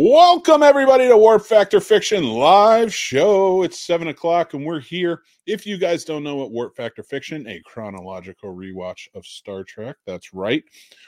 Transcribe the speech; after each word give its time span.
Welcome, 0.00 0.62
everybody, 0.62 1.08
to 1.08 1.16
Warp 1.16 1.44
Factor 1.44 1.80
Fiction 1.80 2.22
live 2.22 2.94
show. 2.94 3.64
It's 3.64 3.80
seven 3.80 4.06
o'clock, 4.06 4.54
and 4.54 4.64
we're 4.64 4.78
here. 4.78 5.22
If 5.44 5.66
you 5.66 5.76
guys 5.76 6.04
don't 6.04 6.22
know 6.22 6.36
what 6.36 6.52
Warp 6.52 6.76
Factor 6.76 7.02
Fiction, 7.02 7.44
a 7.48 7.60
chronological 7.64 8.54
rewatch 8.54 9.08
of 9.16 9.26
Star 9.26 9.64
Trek, 9.64 9.96
that's 10.06 10.32
right. 10.32 10.62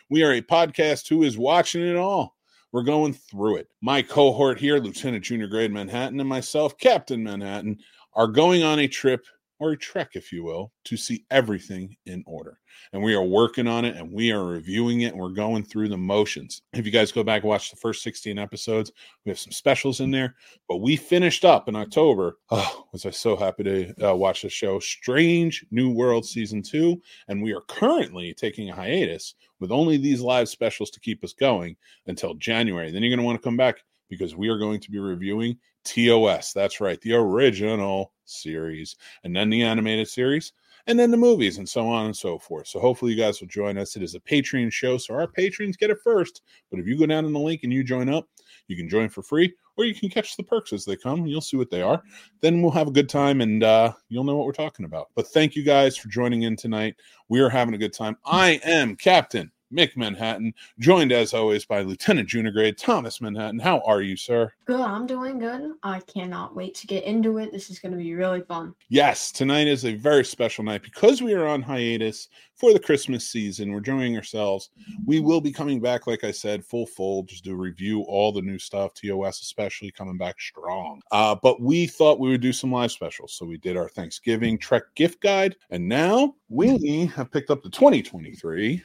We 0.08 0.24
are 0.24 0.32
a 0.32 0.42
podcast 0.42 1.08
who 1.08 1.22
is 1.22 1.38
watching 1.38 1.87
it 1.87 1.95
all. 1.95 2.34
We're 2.72 2.82
going 2.82 3.12
through 3.12 3.58
it. 3.58 3.68
My 3.80 4.03
cohort 4.03 4.58
here, 4.58 4.79
Lieutenant 4.79 5.22
Junior 5.22 5.46
Grade 5.46 5.70
Manhattan, 5.70 6.18
and 6.18 6.29
myself, 6.29 6.77
Captain 6.77 7.22
Manhattan, 7.22 7.79
are 8.14 8.27
going 8.27 8.64
on 8.64 8.80
a 8.80 8.88
trip 8.88 9.25
or 9.61 9.72
a 9.72 9.77
trek, 9.77 10.11
if 10.14 10.32
you 10.32 10.42
will, 10.42 10.72
to 10.84 10.96
see 10.96 11.24
everything 11.30 11.95
in 12.06 12.24
order. 12.27 12.59
And 12.92 13.02
we 13.02 13.14
are 13.14 13.22
working 13.22 13.66
on 13.66 13.84
it 13.84 13.96
and 13.96 14.10
we 14.10 14.32
are 14.32 14.45
reviewing 14.45 15.02
it 15.02 15.12
and 15.12 15.20
we're 15.20 15.29
going 15.29 15.62
through 15.64 15.88
the 15.88 15.98
motions. 15.98 16.62
If 16.72 16.86
you 16.86 16.92
guys 16.92 17.12
go 17.12 17.22
back 17.22 17.42
and 17.42 17.50
watch 17.50 17.70
the 17.70 17.77
first 17.77 18.02
16 18.02 18.38
episodes, 18.38 18.91
we 19.24 19.30
have 19.30 19.38
some 19.38 19.52
specials 19.52 20.00
in 20.00 20.10
there. 20.10 20.34
But 20.68 20.78
we 20.78 20.96
finished 20.96 21.45
up 21.45 21.68
in 21.68 21.77
October. 21.77 22.38
Oh, 22.51 22.87
was 22.92 23.06
I 23.06 23.10
so 23.10 23.37
happy 23.37 23.62
to 23.65 24.10
uh, 24.10 24.16
watch 24.16 24.42
the 24.42 24.48
show 24.48 24.80
Strange 24.80 25.65
New 25.70 25.90
World 25.90 26.24
Season 26.24 26.62
2. 26.62 27.01
And 27.29 27.42
we 27.42 27.52
are 27.52 27.62
currently 27.68 28.34
taking 28.34 28.70
a 28.70 28.74
hiatus 28.74 29.34
with 29.60 29.70
only 29.70 29.98
these 29.98 30.23
live 30.23 30.48
specials 30.48 30.90
to 30.90 31.01
keep 31.01 31.23
us 31.23 31.34
going 31.34 31.77
until 32.06 32.34
January. 32.34 32.90
Then 32.90 33.02
you're 33.02 33.10
going 33.10 33.20
to 33.20 33.27
want 33.27 33.40
to 33.40 33.46
come 33.46 33.59
back 33.59 33.77
because 34.09 34.34
we 34.34 34.48
are 34.48 34.59
going 34.59 34.80
to 34.80 34.90
be 34.90 34.98
reviewing 34.98 35.59
TOS. 35.84 36.52
That's 36.52 36.80
right, 36.80 37.01
the 37.01 37.15
original 37.15 38.12
series, 38.30 38.97
and 39.25 39.34
then 39.34 39.51
the 39.51 39.62
animated 39.62 40.09
series, 40.09 40.52
and 40.87 40.98
then 40.98 41.11
the 41.11 41.16
movies, 41.16 41.59
and 41.59 41.69
so 41.69 41.87
on 41.87 42.07
and 42.07 42.16
so 42.16 42.38
forth. 42.38 42.66
So 42.66 42.80
hopefully 42.80 43.12
you 43.12 43.19
guys 43.19 43.41
will 43.41 43.48
join 43.48 43.79
us. 43.79 43.97
It 43.97 44.02
is 44.02 44.15
a 44.15 44.21
Patreon 44.21 44.73
show, 44.73 44.97
so 44.97 45.15
our 45.15 45.27
patrons 45.27 45.77
get 45.77 45.91
it 45.91 45.98
first. 46.02 46.43
But 46.71 46.80
if 46.80 46.87
you 46.87 46.98
go 46.98 47.07
down 47.07 47.24
in 47.24 47.33
the 47.33 47.38
link 47.38 47.62
and 47.62 47.73
you 47.73 47.85
join 47.85 48.09
up, 48.09 48.29
you 48.66 48.77
can 48.77 48.88
join 48.88 49.09
for 49.09 49.23
free, 49.23 49.52
or 49.77 49.85
you 49.85 49.95
can 49.95 50.09
catch 50.09 50.37
the 50.37 50.43
perks 50.43 50.73
as 50.73 50.85
they 50.85 50.97
come. 50.97 51.27
You'll 51.27 51.41
see 51.41 51.57
what 51.57 51.71
they 51.71 51.83
are. 51.83 52.02
Then 52.41 52.62
we'll 52.62 52.71
have 52.73 52.88
a 52.88 52.93
good 52.93 53.09
time, 53.09 53.41
and 53.41 53.63
uh, 53.63 53.93
you'll 54.09 54.24
know 54.24 54.37
what 54.37 54.47
we're 54.47 54.52
talking 54.52 54.85
about. 54.85 55.09
But 55.15 55.29
thank 55.29 55.54
you 55.54 55.63
guys 55.63 55.97
for 55.97 56.09
joining 56.09 56.43
in 56.43 56.57
tonight. 56.57 56.97
We 57.29 57.41
are 57.41 57.51
having 57.51 57.74
a 57.74 57.79
good 57.79 57.93
time. 57.93 58.16
I 58.24 58.60
am 58.65 58.97
Captain 58.97 59.51
Mick 59.73 59.96
Manhattan, 59.96 60.52
joined 60.79 61.13
as 61.13 61.32
always 61.32 61.65
by 61.65 61.82
Lieutenant 61.82 62.29
Junior 62.29 62.51
Grade 62.51 62.76
Thomas 62.76 63.21
Manhattan. 63.21 63.60
How 63.60 63.80
are 63.87 64.03
you, 64.03 64.16
sir? 64.16 64.53
Good, 64.65 64.81
I'm 64.81 65.06
doing 65.06 65.38
good. 65.38 65.72
I 65.82 66.00
cannot 66.00 66.56
wait 66.56 66.75
to 66.76 66.87
get 66.87 67.04
into 67.04 67.38
it. 67.38 67.53
This 67.53 67.71
is 67.71 67.78
going 67.78 67.93
to 67.93 67.98
be 67.98 68.15
really 68.15 68.43
fun. 68.43 68.75
Yes, 68.88 69.31
tonight 69.31 69.69
is 69.69 69.84
a 69.84 69.94
very 69.94 70.25
special 70.25 70.65
night 70.65 70.82
because 70.82 71.22
we 71.22 71.34
are 71.34 71.47
on 71.47 71.62
hiatus 71.62 72.28
for 72.60 72.72
the 72.72 72.78
Christmas 72.78 73.26
season. 73.28 73.71
We're 73.71 73.78
enjoying 73.78 74.16
ourselves. 74.16 74.71
We 75.06 75.21
will 75.21 75.41
be 75.41 75.53
coming 75.53 75.81
back, 75.81 76.06
like 76.06 76.25
I 76.25 76.31
said, 76.31 76.65
full 76.65 76.87
fold, 76.87 77.28
just 77.28 77.44
to 77.44 77.54
review 77.54 78.03
all 78.03 78.32
the 78.32 78.43
new 78.43 78.59
stuff, 78.59 78.93
TOS 78.94 79.41
especially 79.41 79.91
coming 79.93 80.19
back 80.19 80.38
strong. 80.41 81.00
Uh, 81.10 81.37
but 81.43 81.60
we 81.62 81.87
thought 81.87 82.21
we 82.21 82.28
would 82.28 82.43
do 82.43 82.53
some 82.53 82.72
live 82.72 82.93
specials. 82.93 83.32
So 83.32 83.47
we 83.47 83.56
did 83.56 83.76
our 83.76 83.88
Thanksgiving 83.88 84.59
Trek 84.59 84.82
gift 84.94 85.22
guide, 85.22 85.56
and 85.71 85.88
now 85.88 86.34
we 86.48 87.06
have 87.06 87.31
picked 87.31 87.50
up 87.50 87.62
the 87.62 87.71
2023 87.71 88.82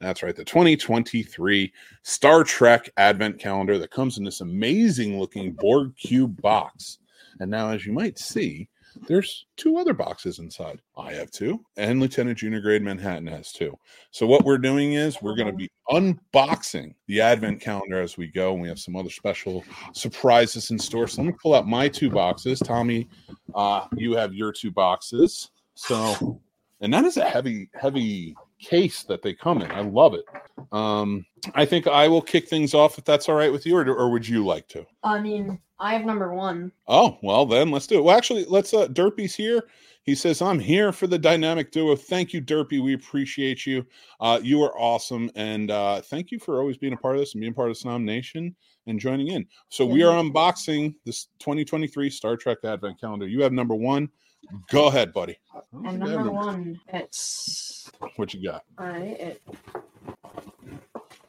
that's 0.00 0.22
right, 0.22 0.36
the 0.36 0.44
2023 0.44 1.72
Star 2.02 2.44
Trek 2.44 2.90
Advent 2.96 3.38
Calendar 3.38 3.78
that 3.78 3.90
comes 3.90 4.18
in 4.18 4.24
this 4.24 4.40
amazing 4.40 5.18
looking 5.18 5.52
Borg 5.52 5.96
cube 5.96 6.40
box. 6.42 6.98
And 7.40 7.50
now, 7.50 7.70
as 7.70 7.86
you 7.86 7.92
might 7.92 8.18
see, 8.18 8.68
there's 9.08 9.46
two 9.56 9.76
other 9.76 9.92
boxes 9.92 10.38
inside. 10.38 10.80
I 10.96 11.12
have 11.12 11.30
two, 11.30 11.64
and 11.76 12.00
Lieutenant 12.00 12.38
Junior 12.38 12.60
Grade 12.60 12.82
Manhattan 12.82 13.26
has 13.26 13.52
two. 13.52 13.78
So, 14.10 14.26
what 14.26 14.44
we're 14.44 14.58
doing 14.58 14.94
is 14.94 15.20
we're 15.20 15.36
going 15.36 15.50
to 15.50 15.52
be 15.52 15.70
unboxing 15.90 16.94
the 17.06 17.20
Advent 17.20 17.60
calendar 17.60 18.00
as 18.00 18.16
we 18.16 18.26
go, 18.26 18.52
and 18.52 18.62
we 18.62 18.68
have 18.68 18.78
some 18.78 18.96
other 18.96 19.10
special 19.10 19.64
surprises 19.92 20.70
in 20.70 20.78
store. 20.78 21.06
So, 21.08 21.22
let 21.22 21.28
me 21.28 21.36
pull 21.42 21.54
out 21.54 21.68
my 21.68 21.88
two 21.88 22.10
boxes. 22.10 22.58
Tommy, 22.58 23.08
uh, 23.54 23.86
you 23.96 24.14
have 24.14 24.34
your 24.34 24.52
two 24.52 24.70
boxes. 24.70 25.50
So, 25.74 26.40
and 26.80 26.92
that 26.92 27.04
is 27.04 27.18
a 27.18 27.28
heavy, 27.28 27.68
heavy 27.74 28.34
case 28.60 29.02
that 29.04 29.22
they 29.22 29.34
come 29.34 29.62
in. 29.62 29.70
I 29.70 29.80
love 29.80 30.14
it. 30.14 30.24
Um, 30.72 31.24
I 31.54 31.64
think 31.64 31.86
I 31.86 32.08
will 32.08 32.22
kick 32.22 32.48
things 32.48 32.74
off 32.74 32.98
if 32.98 33.04
that's 33.04 33.28
all 33.28 33.34
right 33.34 33.52
with 33.52 33.66
you, 33.66 33.76
or, 33.76 33.86
or 33.86 34.10
would 34.10 34.26
you 34.26 34.44
like 34.44 34.68
to? 34.68 34.86
I 35.02 35.20
mean, 35.20 35.60
I 35.78 35.92
have 35.92 36.04
number 36.04 36.32
one. 36.32 36.72
Oh, 36.88 37.18
well, 37.22 37.46
then 37.46 37.70
let's 37.70 37.86
do 37.86 37.98
it. 37.98 38.04
Well, 38.04 38.16
actually, 38.16 38.44
let's, 38.46 38.72
uh, 38.72 38.88
Derpy's 38.88 39.34
here. 39.34 39.62
He 40.06 40.14
says, 40.14 40.40
I'm 40.40 40.60
here 40.60 40.92
for 40.92 41.08
the 41.08 41.18
dynamic 41.18 41.72
duo. 41.72 41.96
Thank 41.96 42.32
you, 42.32 42.40
Derpy. 42.40 42.80
We 42.80 42.94
appreciate 42.94 43.66
you. 43.66 43.84
Uh, 44.20 44.38
you 44.40 44.62
are 44.62 44.78
awesome. 44.78 45.30
And 45.34 45.72
uh, 45.72 46.00
thank 46.00 46.30
you 46.30 46.38
for 46.38 46.60
always 46.60 46.76
being 46.76 46.92
a 46.92 46.96
part 46.96 47.16
of 47.16 47.20
this 47.20 47.34
and 47.34 47.40
being 47.40 47.52
part 47.52 47.70
of 47.70 47.76
Snob 47.76 48.00
Nation 48.00 48.54
and 48.86 49.00
joining 49.00 49.28
in. 49.28 49.46
So 49.68 49.84
we 49.84 50.04
are 50.04 50.22
unboxing 50.22 50.94
this 51.04 51.26
2023 51.40 52.08
Star 52.08 52.36
Trek 52.36 52.58
Advent 52.62 53.00
Calendar. 53.00 53.26
You 53.26 53.42
have 53.42 53.52
number 53.52 53.74
one. 53.74 54.08
Go 54.70 54.88
ahead, 54.88 55.12
buddy. 55.12 55.36
And 55.84 55.98
number 55.98 56.30
one, 56.30 56.80
it's 56.88 57.90
What 58.16 58.34
you 58.34 58.42
got? 58.42 58.62
all 58.78 58.86
right. 58.86 59.20
It, 59.20 59.42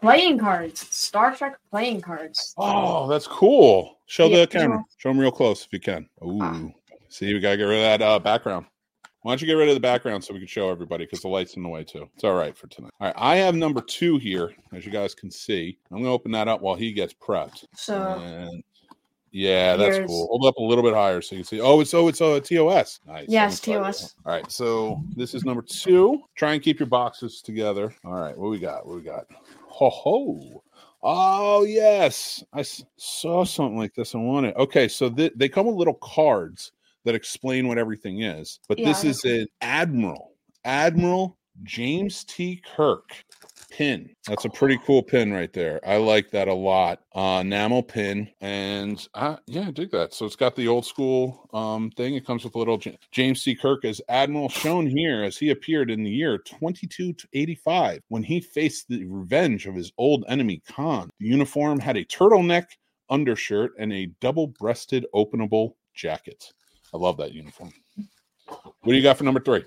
playing 0.01 0.39
cards, 0.39 0.87
Star 0.95 1.35
Trek 1.35 1.57
playing 1.71 2.01
cards. 2.01 2.53
Oh, 2.57 3.07
that's 3.07 3.27
cool. 3.27 3.99
Show 4.05 4.27
Yeah, 4.27 4.41
the 4.41 4.47
camera. 4.47 4.83
Show 4.97 5.09
them 5.09 5.19
real 5.19 5.31
close 5.31 5.65
if 5.65 5.73
you 5.73 5.79
can. 5.79 6.07
Ooh. 6.23 6.39
Ah. 6.41 6.61
See, 7.09 7.33
we 7.33 7.39
gotta 7.39 7.57
get 7.57 7.63
rid 7.63 7.79
of 7.79 7.99
that 7.99 8.05
uh, 8.05 8.19
background. 8.19 8.65
Why 9.21 9.31
don't 9.31 9.41
you 9.41 9.47
get 9.47 9.53
rid 9.53 9.67
of 9.67 9.73
the 9.75 9.81
background 9.81 10.23
so 10.23 10.33
we 10.33 10.39
can 10.39 10.47
show 10.47 10.69
everybody 10.69 11.03
because 11.03 11.21
the 11.21 11.27
light's 11.27 11.55
in 11.57 11.63
the 11.63 11.67
way 11.69 11.83
too. 11.83 12.07
It's 12.15 12.23
all 12.23 12.35
right 12.35 12.55
for 12.55 12.67
tonight. 12.67 12.91
All 13.01 13.07
right, 13.07 13.15
I 13.17 13.35
have 13.37 13.55
number 13.55 13.81
two 13.81 14.17
here, 14.17 14.53
as 14.73 14.85
you 14.85 14.91
guys 14.91 15.13
can 15.13 15.29
see. 15.31 15.77
I'm 15.91 15.97
gonna 15.97 16.13
open 16.13 16.31
that 16.31 16.47
up 16.47 16.61
while 16.61 16.75
he 16.75 16.93
gets 16.93 17.13
prepped. 17.13 17.65
So 17.75 17.95
And 18.19 18.63
yeah, 19.37 19.75
that's 19.75 19.95
Here's- 19.97 20.09
cool. 20.09 20.27
Hold 20.27 20.45
up 20.45 20.57
a 20.57 20.63
little 20.63 20.83
bit 20.83 20.93
higher 20.93 21.21
so 21.21 21.35
you 21.35 21.41
can 21.41 21.47
see. 21.47 21.61
Oh, 21.61 21.79
it's 21.79 21.93
oh, 21.93 22.07
it's 22.07 22.21
uh, 22.21 22.31
a 22.33 22.41
TOS. 22.41 22.99
Nice. 23.05 23.25
Yes, 23.29 23.67
Let 23.67 23.73
me 23.75 23.79
try 23.79 23.83
TOS. 23.91 24.15
All 24.25 24.31
right, 24.33 24.51
so 24.51 25.01
this 25.15 25.33
is 25.33 25.43
number 25.45 25.61
two. 25.61 26.21
Try 26.35 26.53
and 26.53 26.61
keep 26.61 26.79
your 26.79 26.87
boxes 26.87 27.41
together. 27.41 27.93
All 28.05 28.13
right, 28.13 28.37
what 28.37 28.49
we 28.49 28.57
got? 28.59 28.85
What 28.87 28.95
we 28.95 29.01
got? 29.01 29.25
Ho 29.67 29.89
ho. 29.89 30.63
Oh 31.03 31.63
yes, 31.63 32.43
I 32.53 32.61
s- 32.61 32.83
saw 32.97 33.45
something 33.45 33.77
like 33.77 33.93
this. 33.93 34.15
I 34.15 34.17
want 34.17 34.47
it. 34.47 34.55
Okay, 34.57 34.87
so 34.87 35.09
th- 35.09 35.33
they 35.35 35.47
come 35.47 35.67
with 35.67 35.75
little 35.75 35.93
cards 36.01 36.71
that 37.05 37.13
explain 37.15 37.67
what 37.67 37.77
everything 37.77 38.23
is. 38.23 38.59
But 38.67 38.79
Yeah, 38.79 38.87
this 38.87 39.03
is 39.05 39.23
an 39.23 39.47
admiral, 39.61 40.33
Admiral 40.65 41.37
James 41.63 42.23
T. 42.25 42.61
Kirk 42.75 43.11
pin. 43.69 44.09
That's 44.27 44.45
a 44.45 44.49
pretty 44.49 44.79
cool 44.85 45.03
pin 45.03 45.31
right 45.31 45.51
there. 45.51 45.79
I 45.87 45.97
like 45.97 46.31
that 46.31 46.47
a 46.47 46.53
lot. 46.53 46.99
Uh, 47.13 47.39
enamel 47.41 47.83
pin, 47.83 48.29
and 48.41 49.05
uh, 49.13 49.37
yeah, 49.45 49.67
I 49.67 49.71
dig 49.71 49.91
that. 49.91 50.13
So 50.13 50.25
it's 50.25 50.35
got 50.35 50.55
the 50.55 50.67
old 50.67 50.85
school 50.85 51.49
um, 51.53 51.91
thing. 51.91 52.15
It 52.15 52.25
comes 52.25 52.43
with 52.43 52.55
a 52.55 52.59
little 52.59 52.77
J- 52.77 52.97
James 53.11 53.43
T. 53.43 53.55
Kirk 53.55 53.85
as 53.85 54.01
Admiral, 54.09 54.49
shown 54.49 54.87
here 54.87 55.23
as 55.23 55.37
he 55.37 55.49
appeared 55.49 55.91
in 55.91 56.03
the 56.03 56.09
year 56.09 56.37
22 56.37 57.13
to 57.13 57.27
85 57.33 58.01
when 58.09 58.23
he 58.23 58.41
faced 58.41 58.87
the 58.87 59.05
revenge 59.05 59.65
of 59.65 59.75
his 59.75 59.91
old 59.97 60.25
enemy 60.27 60.61
Khan. 60.67 61.09
The 61.19 61.27
uniform 61.27 61.79
had 61.79 61.97
a 61.97 62.05
turtleneck 62.05 62.65
undershirt 63.09 63.71
and 63.79 63.93
a 63.93 64.07
double-breasted 64.21 65.05
openable 65.15 65.73
jacket. 65.93 66.51
I 66.93 66.97
love 66.97 67.17
that 67.17 67.33
uniform. 67.33 67.71
What 68.45 68.93
do 68.93 68.95
you 68.95 69.03
got 69.03 69.17
for 69.17 69.23
number 69.23 69.41
three? 69.41 69.65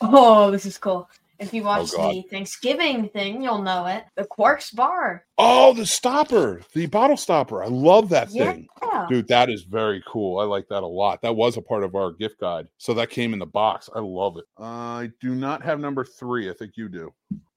oh, 0.00 0.50
this 0.50 0.66
is 0.66 0.78
cool. 0.78 1.08
If 1.40 1.54
you 1.54 1.62
watch 1.64 1.90
oh, 1.94 1.96
God. 1.96 2.14
the 2.14 2.22
Thanksgiving 2.30 3.08
thing, 3.08 3.42
you'll 3.42 3.62
know 3.62 3.86
it. 3.86 4.04
The 4.14 4.26
Quark's 4.26 4.70
bar. 4.70 5.24
Oh, 5.38 5.72
the 5.72 5.86
stopper, 5.86 6.60
the 6.74 6.84
bottle 6.84 7.16
stopper. 7.16 7.64
I 7.64 7.68
love 7.68 8.10
that 8.10 8.30
Yeah. 8.30 8.52
thing. 8.52 8.68
Dude, 9.08 9.26
that 9.28 9.48
is 9.48 9.62
very 9.62 10.02
cool. 10.06 10.38
I 10.38 10.44
like 10.44 10.68
that 10.68 10.82
a 10.82 10.86
lot. 10.86 11.22
That 11.22 11.34
was 11.34 11.56
a 11.56 11.62
part 11.62 11.82
of 11.82 11.94
our 11.94 12.12
gift 12.12 12.38
guide. 12.40 12.68
So 12.76 12.92
that 12.94 13.08
came 13.08 13.32
in 13.32 13.38
the 13.38 13.46
box. 13.46 13.88
I 13.94 14.00
love 14.00 14.36
it. 14.36 14.44
I 14.58 15.10
do 15.20 15.34
not 15.34 15.62
have 15.62 15.80
number 15.80 16.04
three. 16.04 16.50
I 16.50 16.52
think 16.52 16.72
you 16.76 16.90
do. 16.90 17.10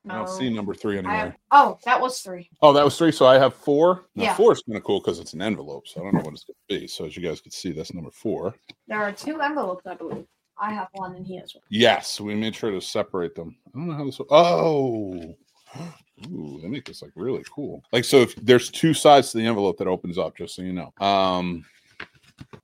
I 0.09 0.15
don't 0.15 0.29
see 0.29 0.49
number 0.49 0.73
three 0.73 0.95
I 0.95 0.99
anywhere. 0.99 1.15
have, 1.17 1.35
oh, 1.51 1.77
that 1.85 1.99
was 1.99 2.19
three. 2.19 2.49
Oh, 2.61 2.71
that 2.73 2.83
was 2.85 2.97
three. 2.97 3.11
So 3.11 3.25
I 3.25 3.37
have 3.37 3.53
four. 3.53 4.05
Now, 4.15 4.23
Yeah. 4.23 4.35
four 4.35 4.53
is 4.53 4.61
kind 4.61 4.77
of 4.77 4.83
cool 4.83 4.99
because 5.01 5.19
it's 5.19 5.33
an 5.33 5.41
envelope. 5.41 5.87
So 5.87 5.99
I 6.01 6.03
don't 6.05 6.13
know 6.15 6.21
what 6.21 6.33
it's 6.33 6.43
going 6.45 6.55
to 6.69 6.79
be. 6.81 6.87
So 6.87 7.05
as 7.05 7.17
you 7.17 7.23
guys 7.23 7.41
can 7.41 7.51
see, 7.51 7.71
that's 7.73 7.93
number 7.93 8.11
four. 8.11 8.55
There 8.87 9.01
are 9.01 9.11
two 9.11 9.41
envelopes, 9.41 9.85
I 9.85 9.95
believe. 9.95 10.25
I 10.57 10.73
have 10.73 10.87
one 10.93 11.15
and 11.15 11.25
he 11.25 11.37
has 11.37 11.53
one. 11.55 11.63
Yes, 11.69 12.19
we 12.19 12.35
made 12.35 12.55
sure 12.55 12.71
to 12.71 12.81
separate 12.81 13.35
them. 13.35 13.55
I 13.67 13.77
don't 13.77 13.87
know 13.87 13.93
how 13.93 14.05
this. 14.05 14.19
Oh, 14.29 15.35
ooh, 16.27 16.59
they 16.61 16.67
make 16.67 16.85
this 16.85 17.01
like 17.01 17.11
really 17.15 17.43
cool. 17.53 17.83
Like 17.91 18.05
so, 18.05 18.21
if 18.21 18.35
there's 18.35 18.69
two 18.69 18.93
sides 18.93 19.31
to 19.31 19.39
the 19.39 19.45
envelope 19.45 19.77
that 19.77 19.87
opens 19.87 20.17
up, 20.17 20.37
just 20.37 20.55
so 20.55 20.61
you 20.61 20.73
know. 20.73 20.93
Um. 21.05 21.65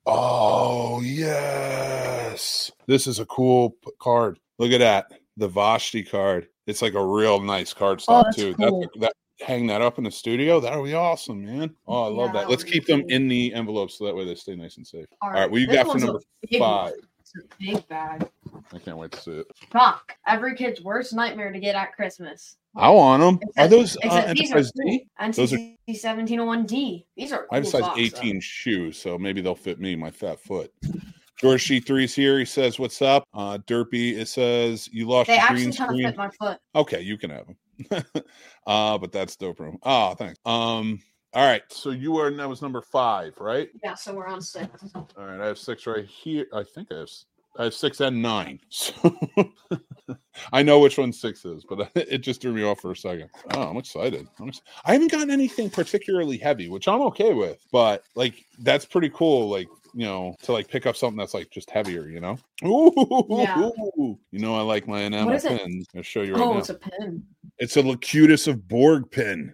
Oh 0.06 1.01
yes, 1.01 2.71
this 2.88 3.07
is 3.07 3.19
a 3.19 3.25
cool 3.25 3.71
p- 3.83 3.92
card. 4.00 4.39
Look 4.57 4.71
at 4.71 4.80
that, 4.80 5.19
the 5.38 5.47
Vashti 5.47 6.03
card. 6.03 6.47
It's 6.68 6.81
like 6.81 6.94
a 6.94 7.06
real 7.06 7.39
nice 7.39 7.74
card 7.74 8.01
stock 8.01 8.27
that's 8.27 8.38
too. 8.38 8.56
cool. 8.56 8.81
That, 8.81 9.00
that 9.01 9.13
hang 9.45 9.68
that 9.68 9.81
up 9.81 9.97
in 9.97 10.03
the 10.03 10.12
studio. 10.12 10.59
That 10.59 10.77
would 10.77 10.85
be 10.85 10.94
awesome, 10.94 11.44
man. 11.44 11.75
Oh, 11.88 12.03
I 12.03 12.07
love 12.07 12.33
Yeah, 12.33 12.42
that. 12.42 12.50
Let's 12.50 12.63
keep 12.63 12.85
them 12.85 13.03
in 13.07 13.27
the 13.27 13.53
envelope 13.53 13.92
so 13.92 14.06
that 14.06 14.15
way 14.15 14.25
they 14.25 14.35
stay 14.35 14.56
nice 14.56 14.77
and 14.77 14.85
safe. 14.85 15.06
All 15.21 15.30
All 15.30 15.35
right, 15.35 15.50
what 15.50 15.62
you 15.62 15.68
got 15.68 15.88
for 15.88 15.97
number 15.97 16.19
five? 16.57 16.94
A 17.37 17.41
big 17.59 17.87
bag. 17.87 18.27
I 18.73 18.79
can't 18.79 18.97
wait 18.97 19.11
to 19.13 19.19
see 19.19 19.31
it. 19.31 19.47
Fuck. 19.71 20.15
Every 20.27 20.55
kid's 20.55 20.81
worst 20.81 21.13
nightmare 21.13 21.51
to 21.51 21.59
get 21.59 21.75
at 21.75 21.93
Christmas. 21.93 22.57
I 22.75 22.89
want 22.89 23.21
them. 23.21 23.49
Are 23.57 23.67
those 23.67 23.95
uh, 23.97 23.99
except 24.03 24.37
these 24.37 24.51
are 24.51 24.57
Enterprise 24.57 24.71
D? 24.75 25.05
cool. 25.19 25.31
Those 25.33 25.53
are- 25.53 25.57
NCC 25.57 25.77
1701D. 25.87 27.05
These 27.17 27.31
are 27.31 27.37
cool 27.39 27.47
I 27.51 27.55
have 27.55 27.63
a 27.65 27.67
size 27.67 27.81
though. 27.81 27.95
18 27.97 28.39
shoes, 28.41 28.97
so 29.01 29.17
maybe 29.17 29.41
they'll 29.41 29.55
fit 29.55 29.79
me, 29.79 29.95
my 29.95 30.11
fat 30.11 30.39
foot. 30.39 30.71
George 31.39 31.65
G3's 31.65 32.13
here. 32.13 32.37
He 32.37 32.45
says, 32.45 32.77
What's 32.79 33.01
up? 33.01 33.23
Uh 33.33 33.57
Derpy, 33.59 34.17
it 34.17 34.27
says 34.27 34.89
you 34.91 35.07
lost 35.07 35.27
They 35.27 35.35
your 35.35 35.43
actually 35.43 35.63
green 35.63 35.73
kind 35.73 35.89
of 35.89 35.95
screen. 35.95 36.07
fit 36.07 36.17
my 36.17 36.29
foot. 36.29 36.59
Okay, 36.75 37.01
you 37.01 37.17
can 37.17 37.29
have 37.31 37.45
them. 37.47 37.57
uh, 38.67 38.97
but 38.97 39.11
that's 39.11 39.35
dope 39.37 39.59
room. 39.59 39.77
Oh, 39.83 40.13
thanks. 40.15 40.37
Um, 40.45 40.99
all 41.33 41.45
right. 41.45 41.61
So 41.69 41.91
you 41.91 42.17
are 42.17 42.31
that 42.31 42.49
was 42.49 42.61
number 42.61 42.81
five, 42.81 43.33
right? 43.39 43.69
Yeah, 43.83 43.95
so 43.95 44.13
we're 44.15 44.27
on 44.27 44.41
six. 44.41 44.83
All 44.95 45.07
right, 45.17 45.39
I 45.39 45.45
have 45.47 45.57
six 45.59 45.85
right 45.87 46.05
here. 46.05 46.47
I 46.53 46.63
think 46.63 46.91
I 46.91 46.99
have 46.99 47.09
I 47.57 47.63
have 47.65 47.73
six 47.73 47.99
and 47.99 48.21
nine. 48.21 48.59
So 48.69 48.93
I 50.53 50.63
know 50.63 50.79
which 50.79 50.97
one 50.97 51.11
six 51.13 51.45
is, 51.45 51.63
but 51.69 51.91
it 51.95 52.19
just 52.19 52.41
threw 52.41 52.53
me 52.53 52.63
off 52.63 52.79
for 52.79 52.91
a 52.91 52.95
second. 52.95 53.29
Oh, 53.53 53.61
I'm 53.63 53.77
excited. 53.77 54.27
I'm 54.39 54.47
ex- 54.47 54.61
I 54.85 54.93
haven't 54.93 55.11
gotten 55.11 55.29
anything 55.29 55.69
particularly 55.69 56.37
heavy, 56.37 56.67
which 56.69 56.87
I'm 56.87 57.01
okay 57.03 57.33
with, 57.33 57.59
but 57.71 58.03
like 58.15 58.45
that's 58.59 58.85
pretty 58.85 59.09
cool. 59.09 59.49
Like 59.49 59.67
you 59.93 60.05
know, 60.05 60.35
to 60.43 60.51
like 60.53 60.67
pick 60.67 60.85
up 60.85 60.95
something 60.95 61.17
that's 61.17 61.33
like 61.33 61.49
just 61.51 61.69
heavier, 61.69 62.07
you 62.07 62.19
know. 62.19 62.37
Ooh, 62.63 63.25
Yeah. 63.29 63.69
you 64.31 64.39
know, 64.39 64.55
I 64.55 64.61
like 64.61 64.87
my 64.87 65.01
enamel 65.01 65.39
pins. 65.39 65.87
I'll 65.95 66.01
show 66.03 66.21
you 66.21 66.33
right 66.35 66.41
Oh, 66.43 66.53
now. 66.53 66.59
it's 66.59 66.69
a 66.69 66.75
pin. 66.75 67.23
It's 67.57 67.75
a 67.77 67.81
Locutus 67.81 68.47
of 68.47 68.67
Borg 68.67 69.09
pin. 69.11 69.53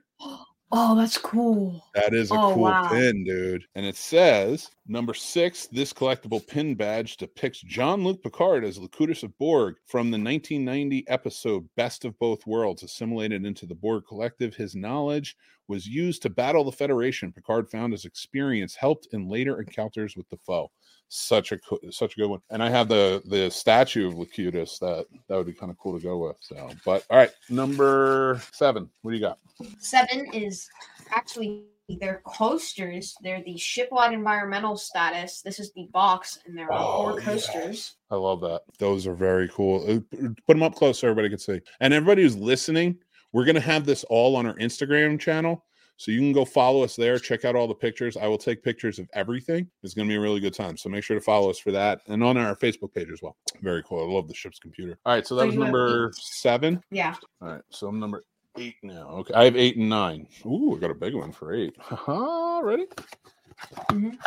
Oh, 0.71 0.95
that's 0.95 1.17
cool. 1.17 1.85
That 1.93 2.13
is 2.13 2.31
a 2.31 2.35
Oh, 2.35 2.53
cool 2.53 2.63
wow. 2.63 2.89
pin, 2.89 3.23
dude. 3.23 3.65
And 3.75 3.85
it 3.85 3.95
says 3.95 4.71
number 4.87 5.13
six, 5.13 5.67
this 5.67 5.93
collectible 5.93 6.45
pin 6.45 6.75
badge 6.75 7.17
depicts 7.17 7.61
Jean-Luc 7.61 8.21
Picard 8.23 8.65
as 8.65 8.77
Locutus 8.79 9.23
of 9.23 9.37
Borg 9.37 9.75
from 9.85 10.09
the 10.11 10.17
1990 10.17 11.07
episode 11.07 11.69
Best 11.77 12.03
of 12.03 12.17
Both 12.19 12.45
Worlds. 12.47 12.83
Assimilated 12.83 13.45
into 13.45 13.65
the 13.65 13.75
Borg 13.75 14.03
collective, 14.07 14.55
his 14.55 14.75
knowledge 14.75 15.37
was 15.67 15.87
used 15.87 16.23
to 16.23 16.29
battle 16.29 16.63
the 16.63 16.71
Federation. 16.71 17.31
Picard 17.31 17.69
found 17.69 17.93
his 17.93 18.05
experience 18.05 18.75
helped 18.75 19.07
in 19.13 19.29
later 19.29 19.59
encounters 19.61 20.17
with 20.17 20.27
the 20.29 20.37
foe. 20.45 20.71
Such 21.07 21.51
a 21.51 21.59
such 21.91 22.13
a 22.13 22.19
good 22.19 22.29
one. 22.29 22.41
And 22.49 22.61
I 22.63 22.69
have 22.69 22.87
the 22.87 23.21
the 23.25 23.49
statue 23.49 24.07
of 24.07 24.15
Locutus 24.15 24.79
that 24.79 25.05
that 25.27 25.35
would 25.37 25.45
be 25.45 25.53
kind 25.53 25.71
of 25.71 25.77
cool 25.77 25.97
to 25.97 26.03
go 26.03 26.17
with. 26.17 26.37
So, 26.41 26.69
but 26.83 27.05
all 27.09 27.17
right, 27.17 27.31
number 27.49 28.41
seven. 28.51 28.89
What 29.01 29.11
do 29.11 29.17
you 29.17 29.21
got? 29.21 29.37
Seven 29.79 30.25
is 30.33 30.67
actually 31.15 31.65
they're 31.99 32.21
coasters. 32.25 33.15
They're 33.21 33.43
the 33.45 33.57
shipwide 33.57 34.13
environmental 34.13 34.75
status. 34.75 35.41
This 35.41 35.59
is 35.59 35.71
the 35.73 35.87
box, 35.93 36.39
and 36.47 36.57
there 36.57 36.71
are 36.71 36.79
Oh, 36.83 37.03
four 37.11 37.19
yeah. 37.19 37.25
coasters. 37.25 37.93
I 38.09 38.15
love 38.15 38.41
that. 38.41 38.61
Those 38.79 39.05
are 39.05 39.13
very 39.13 39.47
cool. 39.49 39.85
Uh, 39.87 39.99
Put 40.47 40.55
them 40.55 40.63
up 40.63 40.73
close 40.73 40.97
so 40.99 41.07
everybody 41.07 41.29
can 41.29 41.37
see. 41.37 41.61
And 41.81 41.93
everybody 41.93 42.23
who's 42.23 42.35
listening, 42.35 42.97
we're 43.33 43.45
to 43.45 43.61
have 43.61 43.85
this 43.85 44.03
all 44.05 44.35
on 44.35 44.47
our 44.47 44.55
Instagram 44.55 45.19
channel. 45.19 45.63
So 45.97 46.11
you 46.11 46.19
can 46.19 46.33
go 46.33 46.43
follow 46.43 46.83
us 46.83 46.95
there, 46.95 47.17
check 47.17 47.45
out 47.45 47.55
all 47.55 47.67
the 47.67 47.73
pictures. 47.73 48.17
I 48.17 48.27
will 48.27 48.37
take 48.37 48.61
pictures 48.63 48.99
of 48.99 49.07
everything. 49.13 49.69
It's 49.81 49.93
going 49.93 50.07
to 50.07 50.11
be 50.11 50.17
a 50.17 50.19
really 50.19 50.41
good 50.41 50.53
time. 50.53 50.75
So 50.75 50.89
make 50.89 51.03
sure 51.03 51.15
to 51.17 51.21
follow 51.23 51.49
us 51.49 51.57
for 51.57 51.71
that 51.71 52.01
and 52.07 52.21
on 52.23 52.35
our 52.37 52.55
Facebook 52.55 52.93
page 52.93 53.09
as 53.11 53.21
well. 53.21 53.37
Very 53.61 53.81
cool. 53.83 54.03
I 54.03 54.13
love 54.13 54.27
the 54.27 54.33
ship's 54.33 54.59
computer. 54.59 54.97
All 55.05 55.13
right. 55.13 55.25
So 55.25 55.35
that 55.35 55.43
So 55.43 55.47
was 55.47 55.55
number 55.55 56.11
seven. 56.17 56.83
Yeah. 56.91 57.15
All 57.41 57.47
right. 57.47 57.61
So 57.69 57.87
I'm 57.87 57.99
number 57.99 58.23
eight 58.57 58.75
now. 58.83 59.07
Okay. 59.09 59.33
I 59.33 59.45
have 59.45 59.55
eight 59.55 59.77
and 59.77 59.87
nine. 59.89 60.27
Ooh, 60.45 60.75
I 60.75 60.79
got 60.79 60.91
a 60.91 60.95
big 60.95 61.15
one 61.15 61.31
for 61.31 61.53
eight. 61.53 61.73
Haha, 61.79 62.59
Ready? 62.59 62.87
Mhm. 63.91 64.17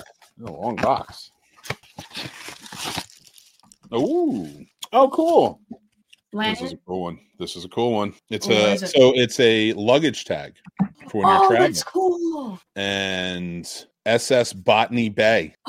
A 0.46 0.50
long 0.50 0.76
box. 0.76 1.30
Ooh. 3.94 4.48
Oh, 4.92 5.10
cool. 5.10 5.60
This 6.32 6.60
is 6.60 6.72
a 6.72 6.76
cool 6.86 7.02
one. 7.02 7.19
This 7.38 7.56
is 7.56 7.64
a 7.64 7.69
cool 7.69 7.92
one. 7.92 8.14
It's 8.30 8.48
a 8.48 8.72
it? 8.75 8.78
so 8.88 9.12
it's 9.14 9.40
a 9.40 9.72
luggage 9.75 10.25
tag 10.25 10.54
for 11.10 11.22
when 11.22 11.28
you're 11.28 11.44
Oh, 11.44 11.48
traveling. 11.48 11.60
that's 11.72 11.82
cool. 11.82 12.60
And 12.76 13.86
SS 14.06 14.52
Botany 14.52 15.08
Bay. 15.08 15.54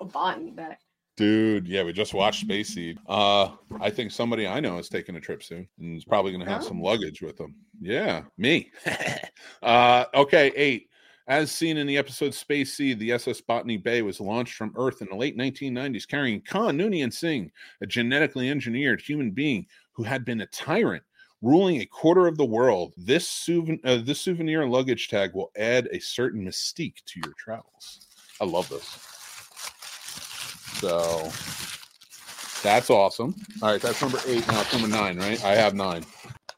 Oh, 0.00 0.06
botany 0.06 0.50
Bay. 0.50 0.76
Dude, 1.16 1.68
yeah, 1.68 1.84
we 1.84 1.92
just 1.92 2.12
watched 2.12 2.40
Space 2.40 2.74
Seed. 2.74 2.98
Uh, 3.08 3.50
I 3.80 3.88
think 3.88 4.10
somebody 4.10 4.46
I 4.48 4.58
know 4.60 4.78
is 4.78 4.88
taking 4.88 5.14
a 5.16 5.20
trip 5.20 5.42
soon 5.44 5.68
and 5.78 5.96
is 5.96 6.04
probably 6.04 6.32
going 6.32 6.44
to 6.44 6.50
have 6.50 6.62
Oh. 6.62 6.66
some 6.68 6.80
luggage 6.82 7.22
with 7.22 7.36
them. 7.36 7.54
Yeah, 7.80 8.22
me. 8.36 8.70
uh, 9.62 10.04
okay, 10.14 10.52
eight. 10.56 10.88
As 11.26 11.50
seen 11.50 11.78
in 11.78 11.86
the 11.86 11.96
episode 11.96 12.34
Space 12.34 12.74
Seed, 12.74 12.98
the 12.98 13.12
SS 13.12 13.40
Botany 13.40 13.78
Bay 13.78 14.02
was 14.02 14.20
launched 14.20 14.56
from 14.56 14.74
Earth 14.76 15.00
in 15.00 15.08
the 15.08 15.16
late 15.16 15.38
1990s, 15.38 16.06
carrying 16.06 16.42
Khan 16.42 16.76
Noonien 16.76 17.10
Singh, 17.10 17.50
a 17.80 17.86
genetically 17.86 18.50
engineered 18.50 19.00
human 19.00 19.30
being 19.30 19.66
who 19.92 20.02
had 20.02 20.26
been 20.26 20.42
a 20.42 20.46
tyrant, 20.46 21.02
ruling 21.40 21.80
a 21.80 21.86
quarter 21.86 22.26
of 22.26 22.36
the 22.36 22.44
world. 22.44 22.92
This, 22.98 23.26
souven- 23.26 23.80
uh, 23.84 23.98
this 24.04 24.20
souvenir 24.20 24.68
luggage 24.68 25.08
tag 25.08 25.32
will 25.32 25.50
add 25.56 25.88
a 25.92 25.98
certain 25.98 26.44
mystique 26.44 27.02
to 27.06 27.20
your 27.24 27.32
travels. 27.38 28.06
I 28.38 28.44
love 28.44 28.68
this. 28.68 28.84
So 30.80 31.30
that's 32.62 32.90
awesome. 32.90 33.34
All 33.62 33.70
right, 33.70 33.80
that's 33.80 34.02
number 34.02 34.18
eight. 34.26 34.46
Now 34.48 34.60
it's 34.60 34.72
number 34.74 34.88
nine, 34.88 35.16
right? 35.16 35.42
I 35.42 35.54
have 35.54 35.72
nine. 35.74 36.04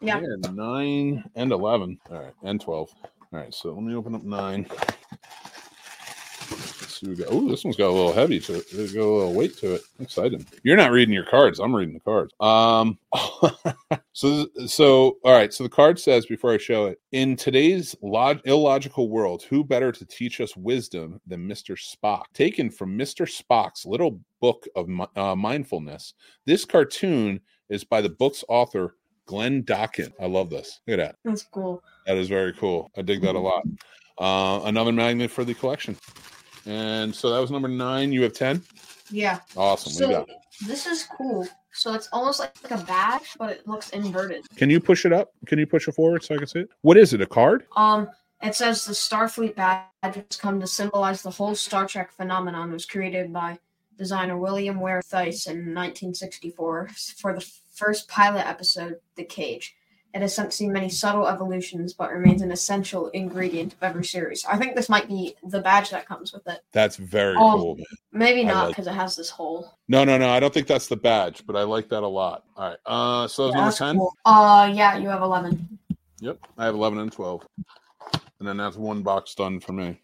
Yeah. 0.00 0.20
nine 0.52 1.24
and 1.36 1.52
eleven. 1.52 1.98
All 2.10 2.18
right, 2.18 2.34
and 2.42 2.60
twelve. 2.60 2.92
All 3.32 3.40
right, 3.40 3.52
so 3.52 3.72
let 3.72 3.82
me 3.82 3.94
open 3.94 4.14
up 4.14 4.22
nine. 4.22 4.66
Let's 6.48 7.00
see 7.00 7.08
we 7.08 7.16
got. 7.16 7.28
Oh, 7.30 7.48
this 7.48 7.64
one's 7.64 7.76
got 7.76 7.88
a 7.88 7.92
little 7.92 8.12
heavy 8.12 8.38
to 8.40 8.54
it. 8.54 8.66
There's 8.72 8.92
got 8.92 9.02
a 9.02 9.10
little 9.10 9.34
weight 9.34 9.56
to 9.58 9.74
it. 9.74 9.82
Exciting. 9.98 10.46
You're 10.62 10.76
not 10.76 10.92
reading 10.92 11.12
your 11.12 11.24
cards. 11.24 11.58
I'm 11.58 11.74
reading 11.74 11.94
the 11.94 12.00
cards. 12.00 12.32
Um. 12.40 12.98
so 14.12 14.46
so 14.66 15.18
all 15.24 15.32
right. 15.32 15.52
So 15.52 15.64
the 15.64 15.70
card 15.70 15.98
says 15.98 16.26
before 16.26 16.52
I 16.52 16.58
show 16.58 16.86
it, 16.86 17.00
in 17.10 17.36
today's 17.36 17.96
log- 18.00 18.40
illogical 18.44 19.08
world, 19.10 19.42
who 19.42 19.64
better 19.64 19.90
to 19.90 20.06
teach 20.06 20.40
us 20.40 20.56
wisdom 20.56 21.20
than 21.26 21.48
Mr. 21.48 21.76
Spock? 21.76 22.24
Taken 22.32 22.70
from 22.70 22.96
Mr. 22.96 23.26
Spock's 23.26 23.84
little 23.84 24.20
book 24.40 24.66
of 24.76 24.88
uh, 25.16 25.34
mindfulness. 25.34 26.14
This 26.44 26.64
cartoon 26.64 27.40
is 27.68 27.82
by 27.82 28.00
the 28.00 28.10
book's 28.10 28.44
author 28.48 28.94
Glenn 29.26 29.62
Dakin. 29.62 30.12
I 30.20 30.26
love 30.26 30.50
this. 30.50 30.80
Look 30.86 30.98
at 30.98 31.04
that. 31.04 31.16
That's 31.24 31.42
cool. 31.42 31.82
That 32.06 32.16
is 32.16 32.28
very 32.28 32.52
cool. 32.52 32.90
I 32.96 33.02
dig 33.02 33.20
that 33.22 33.34
a 33.34 33.38
lot. 33.38 33.64
Uh, 34.18 34.66
another 34.66 34.92
magnet 34.92 35.30
for 35.30 35.44
the 35.44 35.54
collection. 35.54 35.96
And 36.64 37.14
so 37.14 37.30
that 37.30 37.40
was 37.40 37.50
number 37.50 37.68
nine. 37.68 38.12
You 38.12 38.22
have 38.22 38.32
10? 38.32 38.62
Yeah. 39.10 39.40
Awesome. 39.56 39.92
What 39.92 40.26
do 40.26 40.32
you 40.32 40.38
So 40.50 40.66
this 40.66 40.86
is 40.86 41.04
cool. 41.16 41.46
So 41.72 41.92
it's 41.92 42.08
almost 42.12 42.40
like 42.40 42.54
a 42.70 42.78
badge, 42.78 43.36
but 43.38 43.50
it 43.50 43.68
looks 43.68 43.90
inverted. 43.90 44.46
Can 44.56 44.70
you 44.70 44.80
push 44.80 45.04
it 45.04 45.12
up? 45.12 45.32
Can 45.46 45.58
you 45.58 45.66
push 45.66 45.86
it 45.86 45.92
forward 45.92 46.24
so 46.24 46.34
I 46.34 46.38
can 46.38 46.46
see 46.46 46.60
it? 46.60 46.70
What 46.80 46.96
is 46.96 47.12
it? 47.12 47.20
A 47.20 47.26
card? 47.26 47.66
Um, 47.76 48.08
it 48.42 48.54
says 48.54 48.84
the 48.84 48.92
Starfleet 48.92 49.54
badge 49.54 49.84
has 50.02 50.36
come 50.38 50.60
to 50.60 50.66
symbolize 50.66 51.22
the 51.22 51.30
whole 51.30 51.54
Star 51.54 51.86
Trek 51.86 52.12
phenomenon. 52.12 52.70
It 52.70 52.74
was 52.74 52.86
created 52.86 53.32
by 53.32 53.58
designer 53.98 54.38
William 54.38 54.80
Ware 54.80 55.02
Theiss 55.02 55.46
in 55.46 55.74
1964 55.74 56.88
for 57.18 57.34
the 57.34 57.46
first 57.76 58.08
pilot 58.08 58.46
episode, 58.46 58.96
The 59.16 59.24
Cage. 59.24 59.74
It 60.14 60.22
has 60.22 60.34
since 60.34 60.54
seen 60.56 60.72
many 60.72 60.88
subtle 60.88 61.26
evolutions, 61.28 61.92
but 61.92 62.10
remains 62.10 62.40
an 62.40 62.50
essential 62.50 63.08
ingredient 63.08 63.74
of 63.74 63.82
every 63.82 64.04
series. 64.04 64.46
I 64.46 64.56
think 64.56 64.74
this 64.74 64.88
might 64.88 65.08
be 65.08 65.34
the 65.42 65.60
badge 65.60 65.90
that 65.90 66.06
comes 66.08 66.32
with 66.32 66.46
it. 66.48 66.60
That's 66.72 66.96
very 66.96 67.34
Oh. 67.38 67.58
cool. 67.58 67.74
man. 67.76 67.84
Maybe 68.12 68.42
not 68.42 68.64
like- 68.64 68.68
because 68.70 68.86
it 68.86 68.94
has 68.94 69.14
this 69.14 69.28
hole. 69.28 69.74
No, 69.88 70.04
no, 70.04 70.16
no. 70.16 70.30
I 70.30 70.40
don't 70.40 70.54
think 70.54 70.68
that's 70.68 70.86
the 70.86 70.96
badge, 70.96 71.42
but 71.46 71.54
I 71.54 71.64
like 71.64 71.90
that 71.90 72.02
a 72.02 72.08
lot. 72.08 72.44
All 72.56 72.70
right. 72.70 72.78
Uh, 72.86 73.28
so 73.28 73.48
Yeah, 73.48 73.52
number 73.56 73.64
that's 73.66 73.78
10. 73.78 73.96
cool. 73.98 74.14
Uh, 74.24 74.70
yeah, 74.72 74.96
you 74.96 75.10
have 75.10 75.20
11. 75.20 75.78
Yep. 76.20 76.38
I 76.56 76.64
have 76.64 76.74
11 76.74 76.98
and 76.98 77.12
12. 77.12 77.46
And 78.38 78.48
then 78.48 78.56
that's 78.56 78.76
one 78.78 79.02
box 79.02 79.34
done 79.34 79.60
for 79.60 79.72
me. 79.72 80.00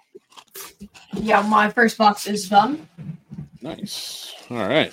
Yeah, 1.15 1.41
my 1.41 1.71
first 1.71 1.97
box 1.97 2.27
is 2.27 2.51
done. 2.51 2.87
Nice. 3.63 4.35
All 4.51 4.57
right. 4.59 4.93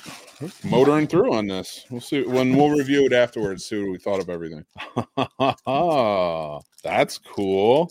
Motoring 0.63 1.07
through 1.07 1.33
on 1.33 1.47
this. 1.47 1.85
We'll 1.89 2.01
see 2.01 2.23
when 2.23 2.55
we'll 2.55 2.69
review 2.69 3.05
it 3.05 3.13
afterwards, 3.13 3.65
see 3.65 3.79
what 3.81 3.91
we 3.91 3.97
thought 3.97 4.19
of 4.21 4.29
everything. 4.29 4.65
That's 6.83 7.17
cool. 7.17 7.89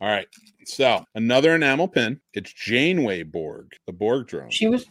All 0.00 0.08
right. 0.08 0.28
So 0.64 1.04
another 1.14 1.54
enamel 1.54 1.88
pin. 1.88 2.20
It's 2.34 2.52
Janeway 2.52 3.22
Borg, 3.24 3.72
the 3.86 3.92
Borg 3.92 4.26
drone. 4.28 4.50
She 4.50 4.68
was 4.68 4.86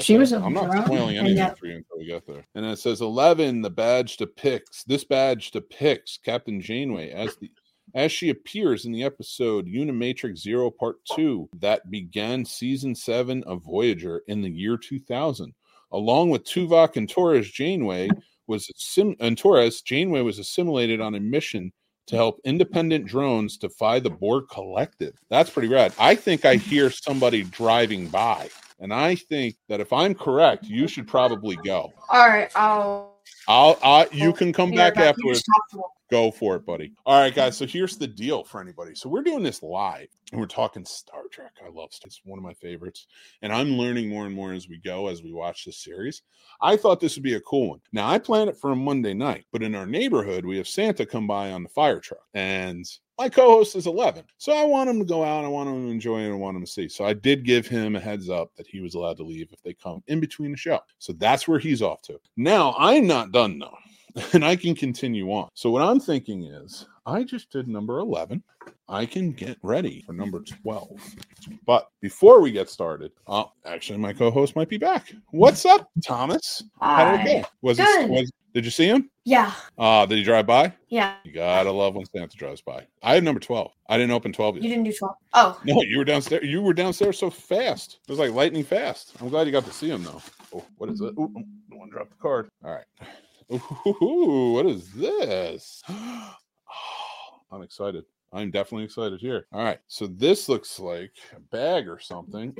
she 0.00 0.14
there. 0.14 0.20
was 0.20 0.32
a 0.32 0.38
I'm 0.38 0.54
not 0.54 0.86
spoiling 0.86 1.18
anything 1.18 1.36
yet- 1.36 1.58
for 1.58 1.66
you 1.66 1.76
until 1.76 1.98
we 1.98 2.06
get 2.06 2.26
there. 2.26 2.44
And 2.54 2.66
it 2.66 2.78
says 2.78 3.00
11. 3.00 3.62
The 3.62 3.70
badge 3.70 4.16
depicts 4.16 4.82
this 4.84 5.04
badge 5.04 5.50
depicts 5.52 6.18
Captain 6.24 6.60
Janeway 6.60 7.10
as 7.10 7.36
the 7.36 7.50
as 7.94 8.12
she 8.12 8.28
appears 8.28 8.84
in 8.84 8.92
the 8.92 9.02
episode 9.02 9.66
Unimatrix 9.66 10.36
Zero 10.38 10.70
Part 10.70 10.96
Two 11.14 11.48
that 11.58 11.90
began 11.90 12.44
season 12.44 12.94
seven 12.94 13.42
of 13.44 13.62
Voyager 13.64 14.22
in 14.28 14.42
the 14.42 14.50
year 14.50 14.76
2000, 14.76 15.54
along 15.92 16.30
with 16.30 16.44
Tuvok 16.44 16.96
and 16.96 17.08
Torres. 17.08 17.50
Janeway 17.50 18.08
was 18.46 18.70
sim- 18.76 19.16
and 19.20 19.36
Torres. 19.36 19.82
Janeway 19.82 20.22
was 20.22 20.38
assimilated 20.38 21.00
on 21.00 21.14
a 21.14 21.20
mission 21.20 21.72
to 22.06 22.16
help 22.16 22.40
independent 22.44 23.06
drones 23.06 23.58
defy 23.58 24.00
the 24.00 24.10
Borg 24.10 24.44
Collective. 24.50 25.14
That's 25.28 25.50
pretty 25.50 25.68
rad. 25.68 25.92
I 25.98 26.14
think 26.14 26.44
I 26.44 26.56
hear 26.56 26.90
somebody 26.90 27.42
driving 27.44 28.08
by. 28.08 28.48
And 28.80 28.94
I 28.94 29.16
think 29.16 29.56
that 29.68 29.80
if 29.80 29.92
I'm 29.92 30.14
correct, 30.14 30.64
you 30.64 30.88
should 30.88 31.06
probably 31.06 31.56
go. 31.56 31.92
all 32.08 32.28
right. 32.28 32.50
I'll 32.54 33.18
I'll, 33.46 33.78
I, 33.82 34.08
you 34.12 34.32
can 34.32 34.52
come 34.52 34.70
back 34.70 34.96
afterwards. 34.96 35.42
Go 36.10 36.30
for 36.30 36.56
it, 36.56 36.64
buddy. 36.64 36.94
All 37.04 37.20
right, 37.20 37.34
guys. 37.34 37.56
So 37.56 37.66
here's 37.66 37.98
the 37.98 38.06
deal 38.06 38.42
for 38.42 38.62
anybody. 38.62 38.94
So 38.94 39.10
we're 39.10 39.22
doing 39.22 39.42
this 39.42 39.62
live 39.62 40.08
and 40.32 40.40
we're 40.40 40.46
talking 40.46 40.84
Star 40.86 41.24
Trek. 41.30 41.52
I 41.62 41.68
love 41.68 41.92
Star 41.92 42.06
It's 42.06 42.22
one 42.24 42.38
of 42.38 42.44
my 42.44 42.54
favorites. 42.54 43.06
And 43.42 43.52
I'm 43.52 43.72
learning 43.72 44.08
more 44.08 44.24
and 44.24 44.34
more 44.34 44.54
as 44.54 44.68
we 44.68 44.78
go, 44.78 45.08
as 45.08 45.22
we 45.22 45.32
watch 45.32 45.66
this 45.66 45.76
series. 45.76 46.22
I 46.62 46.78
thought 46.78 47.00
this 47.00 47.16
would 47.16 47.22
be 47.24 47.34
a 47.34 47.40
cool 47.40 47.70
one. 47.70 47.80
Now, 47.92 48.08
I 48.08 48.18
plan 48.18 48.48
it 48.48 48.56
for 48.56 48.72
a 48.72 48.76
Monday 48.76 49.12
night, 49.12 49.44
but 49.52 49.62
in 49.62 49.74
our 49.74 49.86
neighborhood, 49.86 50.46
we 50.46 50.56
have 50.56 50.66
Santa 50.68 51.04
come 51.04 51.26
by 51.26 51.50
on 51.50 51.62
the 51.62 51.68
fire 51.68 52.00
truck. 52.00 52.26
And 52.32 52.86
my 53.18 53.28
co-host 53.28 53.74
is 53.74 53.88
11 53.88 54.22
so 54.38 54.52
i 54.52 54.64
want 54.64 54.88
him 54.88 55.00
to 55.00 55.04
go 55.04 55.24
out 55.24 55.44
i 55.44 55.48
want 55.48 55.68
him 55.68 55.84
to 55.84 55.90
enjoy 55.90 56.20
it 56.20 56.30
i 56.30 56.34
want 56.34 56.56
him 56.56 56.64
to 56.64 56.70
see 56.70 56.88
so 56.88 57.04
i 57.04 57.12
did 57.12 57.44
give 57.44 57.66
him 57.66 57.96
a 57.96 58.00
heads 58.00 58.30
up 58.30 58.54
that 58.54 58.66
he 58.66 58.80
was 58.80 58.94
allowed 58.94 59.16
to 59.16 59.24
leave 59.24 59.48
if 59.52 59.60
they 59.62 59.74
come 59.74 60.02
in 60.06 60.20
between 60.20 60.52
the 60.52 60.56
show 60.56 60.78
so 60.98 61.12
that's 61.14 61.48
where 61.48 61.58
he's 61.58 61.82
off 61.82 62.00
to 62.00 62.18
now 62.36 62.76
i'm 62.78 63.08
not 63.08 63.32
done 63.32 63.58
though 63.58 63.76
and 64.32 64.44
I 64.44 64.56
can 64.56 64.74
continue 64.74 65.30
on. 65.30 65.48
So 65.54 65.70
what 65.70 65.82
I'm 65.82 66.00
thinking 66.00 66.44
is 66.44 66.86
I 67.06 67.24
just 67.24 67.50
did 67.50 67.68
number 67.68 67.98
11. 67.98 68.42
I 68.88 69.06
can 69.06 69.32
get 69.32 69.58
ready 69.62 70.02
for 70.06 70.12
number 70.12 70.40
12. 70.40 70.88
But 71.66 71.88
before 72.00 72.40
we 72.40 72.52
get 72.52 72.68
started, 72.68 73.12
uh, 73.26 73.44
actually 73.64 73.98
my 73.98 74.12
co-host 74.12 74.56
might 74.56 74.68
be 74.68 74.78
back. 74.78 75.12
What's 75.30 75.64
up, 75.64 75.90
Thomas? 76.04 76.62
How 76.80 77.16
did 77.16 77.26
it 77.26 77.42
go? 77.42 77.48
Was 77.62 77.78
it 77.78 78.08
was, 78.08 78.30
did 78.54 78.64
you 78.64 78.70
see 78.70 78.86
him? 78.86 79.10
Yeah. 79.24 79.52
Uh, 79.76 80.06
did 80.06 80.18
he 80.18 80.24
drive 80.24 80.46
by? 80.46 80.72
Yeah. 80.88 81.16
You 81.24 81.32
gotta 81.32 81.70
love 81.70 81.94
when 81.94 82.06
Santa 82.06 82.36
drives 82.36 82.60
by. 82.60 82.86
I 83.02 83.14
had 83.14 83.24
number 83.24 83.40
12. 83.40 83.70
I 83.88 83.96
didn't 83.96 84.12
open 84.12 84.32
12 84.32 84.56
yet. 84.56 84.64
You 84.64 84.70
didn't 84.70 84.84
do 84.84 84.92
12. 84.92 85.14
Oh. 85.34 85.60
No, 85.64 85.82
you 85.82 85.98
were 85.98 86.04
downstairs. 86.04 86.46
You 86.46 86.62
were 86.62 86.74
downstairs 86.74 87.18
so 87.18 87.30
fast. 87.30 88.00
It 88.06 88.10
was 88.10 88.18
like 88.18 88.32
lightning 88.32 88.64
fast. 88.64 89.12
I'm 89.20 89.28
glad 89.28 89.46
you 89.46 89.52
got 89.52 89.64
to 89.66 89.72
see 89.72 89.90
him 89.90 90.02
though. 90.02 90.22
Oh, 90.54 90.64
what 90.78 90.90
is 90.90 91.00
it? 91.00 91.14
Ooh, 91.18 91.32
one 91.70 91.90
drop 91.90 92.08
the 92.08 92.16
card. 92.16 92.48
All 92.64 92.70
right. 92.72 92.84
Ooh, 93.50 94.52
what 94.54 94.66
is 94.66 94.90
this? 94.92 95.82
Oh, 96.70 97.56
I'm 97.56 97.62
excited. 97.62 98.04
I'm 98.32 98.50
definitely 98.50 98.84
excited 98.84 99.20
here. 99.20 99.46
All 99.52 99.64
right. 99.64 99.78
So 99.86 100.06
this 100.06 100.48
looks 100.48 100.78
like 100.78 101.12
a 101.34 101.40
bag 101.40 101.88
or 101.88 101.98
something. 101.98 102.54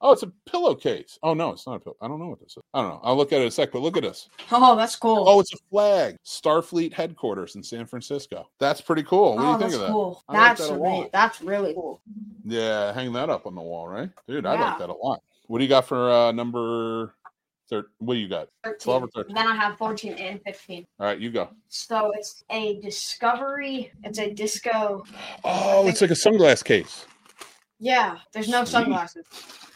Oh, 0.00 0.12
it's 0.12 0.22
a 0.22 0.32
pillowcase. 0.50 1.18
Oh 1.22 1.34
no, 1.34 1.50
it's 1.50 1.66
not 1.66 1.76
a 1.76 1.80
pillow. 1.80 1.96
I 2.00 2.08
don't 2.08 2.18
know 2.18 2.28
what 2.28 2.40
this 2.40 2.56
is. 2.56 2.62
I 2.72 2.80
don't 2.80 2.90
know. 2.90 3.00
I'll 3.04 3.16
look 3.16 3.32
at 3.32 3.40
it 3.40 3.42
in 3.42 3.48
a 3.48 3.50
sec, 3.50 3.72
but 3.72 3.82
look 3.82 3.96
at 3.98 4.02
this. 4.02 4.30
Oh, 4.50 4.74
that's 4.74 4.96
cool. 4.96 5.24
Oh, 5.28 5.38
it's 5.40 5.52
a 5.52 5.58
flag. 5.70 6.16
Starfleet 6.24 6.94
headquarters 6.94 7.56
in 7.56 7.62
San 7.62 7.84
Francisco. 7.84 8.48
That's 8.58 8.80
pretty 8.80 9.02
cool. 9.02 9.36
What 9.36 9.44
oh, 9.44 9.44
do 9.44 9.52
you 9.52 9.58
think 9.58 9.74
of 9.74 9.80
that? 9.80 9.92
Cool. 9.92 10.24
I 10.28 10.32
That's 10.32 10.60
like 10.60 10.68
that 10.70 10.74
really, 10.80 11.10
that's 11.12 11.40
really 11.42 11.74
cool. 11.74 12.00
Yeah, 12.46 12.92
hang 12.94 13.12
that 13.12 13.28
up 13.28 13.46
on 13.46 13.54
the 13.54 13.60
wall, 13.60 13.86
right? 13.86 14.10
Dude, 14.26 14.46
I 14.46 14.54
Yeah. 14.54 14.70
like 14.70 14.78
that 14.78 14.88
a 14.88 14.94
lot. 14.94 15.22
What 15.46 15.58
do 15.58 15.64
you 15.64 15.68
got 15.68 15.86
for 15.86 16.10
uh 16.10 16.32
number 16.32 17.14
third? 17.68 17.86
What 17.98 18.14
do 18.14 18.20
you 18.20 18.28
got? 18.28 18.48
13. 18.64 18.78
12 18.80 19.02
or 19.02 19.08
13? 19.08 19.34
Then 19.34 19.46
I 19.46 19.56
have 19.56 19.78
14 19.78 20.12
and 20.14 20.40
15. 20.44 20.84
All 20.98 21.06
right, 21.06 21.18
you 21.18 21.30
go. 21.30 21.48
So 21.68 22.12
it's 22.14 22.44
a 22.50 22.80
discovery. 22.80 23.92
It's 24.04 24.18
a 24.18 24.32
disco. 24.32 25.04
Oh, 25.44 25.88
it's 25.88 26.00
like 26.00 26.10
a 26.10 26.14
sunglass 26.14 26.64
case. 26.64 27.06
Yeah, 27.78 28.18
there's 28.32 28.48
no 28.48 28.64
Sweet. 28.64 28.72
sunglasses. 28.72 29.26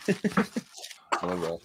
I 0.08 1.26
love 1.26 1.40
that. 1.40 1.58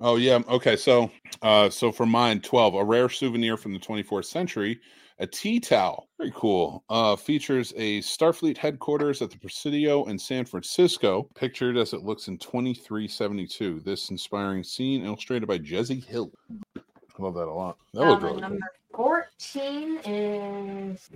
Oh 0.00 0.16
yeah. 0.16 0.40
Okay. 0.48 0.76
So, 0.76 1.10
uh, 1.42 1.70
so 1.70 1.90
for 1.90 2.06
mine, 2.06 2.40
twelve, 2.40 2.74
a 2.74 2.84
rare 2.84 3.08
souvenir 3.08 3.56
from 3.56 3.72
the 3.72 3.80
24th 3.80 4.26
century, 4.26 4.80
a 5.20 5.26
tea 5.26 5.60
towel. 5.60 6.08
Very 6.18 6.32
cool. 6.34 6.84
Uh, 6.88 7.16
features 7.16 7.72
a 7.76 8.00
Starfleet 8.00 8.56
headquarters 8.56 9.22
at 9.22 9.30
the 9.30 9.38
Presidio 9.38 10.04
in 10.04 10.18
San 10.18 10.44
Francisco, 10.44 11.28
pictured 11.34 11.76
as 11.76 11.92
it 11.92 12.02
looks 12.02 12.28
in 12.28 12.38
2372. 12.38 13.80
This 13.80 14.10
inspiring 14.10 14.62
scene 14.62 15.04
illustrated 15.04 15.46
by 15.46 15.58
Jesse 15.58 16.00
Hill. 16.00 16.30
I 16.76 16.80
love 17.22 17.34
that 17.34 17.48
a 17.48 17.52
lot. 17.52 17.78
That 17.94 18.06
looked 18.06 18.20
the 18.20 18.28
really 18.28 18.40
cool. 18.40 18.50
number 18.50 18.72
14 18.94 20.00
is. 20.04 21.10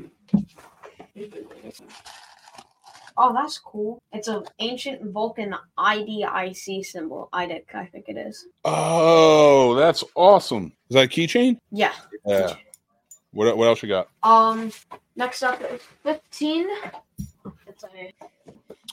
Oh, 3.19 3.33
that's 3.35 3.59
cool. 3.59 4.01
It's 4.13 4.29
an 4.29 4.45
ancient 4.59 5.13
Vulcan 5.13 5.55
IDIC 5.79 6.85
symbol. 6.85 7.29
IDIC, 7.33 7.75
I 7.75 7.87
think 7.87 8.07
it 8.09 8.17
is. 8.17 8.47
Oh, 8.65 9.75
that's 9.75 10.03
awesome. 10.15 10.73
Is 10.89 10.95
that 10.95 11.05
a 11.05 11.09
keychain? 11.09 11.59
Yeah. 11.71 11.93
Yeah. 12.27 12.55
What 13.33 13.57
what 13.57 13.67
else 13.69 13.83
you 13.83 13.89
got? 13.89 14.09
Um. 14.23 14.73
Next 15.17 15.43
up 15.43 15.61
is 15.71 15.83
15. 16.05 16.69
It's 17.67 17.85
a, 17.85 18.13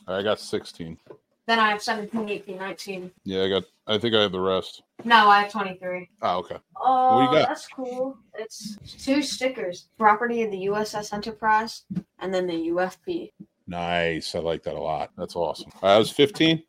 I 0.08 0.22
got 0.22 0.40
16. 0.40 0.98
then 1.46 1.60
I 1.60 1.70
have 1.70 1.82
17, 1.82 2.28
18, 2.28 2.58
19. 2.58 3.12
Yeah, 3.24 3.44
I 3.44 3.50
got. 3.50 3.64
I 3.88 3.98
think 3.98 4.16
I 4.16 4.22
have 4.22 4.32
the 4.32 4.40
rest. 4.40 4.84
No, 5.04 5.30
I 5.30 5.44
have 5.44 5.52
23. 5.52 6.10
Oh, 6.22 6.38
okay. 6.40 6.58
Oh, 6.76 7.22
you 7.22 7.28
got? 7.40 7.48
that's 7.48 7.68
cool. 7.68 8.18
It's 8.36 8.78
two 9.04 9.22
stickers 9.22 9.88
property 9.98 10.44
of 10.44 10.52
the 10.52 10.66
USS 10.68 11.14
Enterprise 11.14 11.84
and 12.20 12.34
then 12.34 12.48
the 12.48 12.70
UFP. 12.70 13.32
Nice. 13.68 14.36
I 14.36 14.40
like 14.40 14.64
that 14.64 14.76
a 14.76 14.80
lot. 14.80 15.12
That's 15.18 15.36
awesome. 15.36 15.72
I 15.82 15.98
was 15.98 16.12
15 16.12 16.62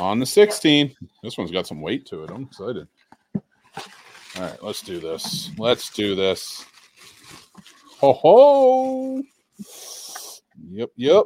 on 0.00 0.18
the 0.20 0.26
16. 0.26 0.94
This 1.22 1.36
one's 1.36 1.50
got 1.50 1.66
some 1.66 1.80
weight 1.80 2.06
to 2.06 2.22
it. 2.24 2.30
I'm 2.30 2.44
excited. 2.44 2.86
All 3.34 4.42
right, 4.42 4.62
let's 4.62 4.82
do 4.82 5.00
this. 5.00 5.50
Let's 5.58 5.90
do 5.90 6.14
this. 6.14 6.64
Ho 7.98 8.12
ho. 8.12 9.22
Yep, 10.70 10.90
yep. 10.96 11.24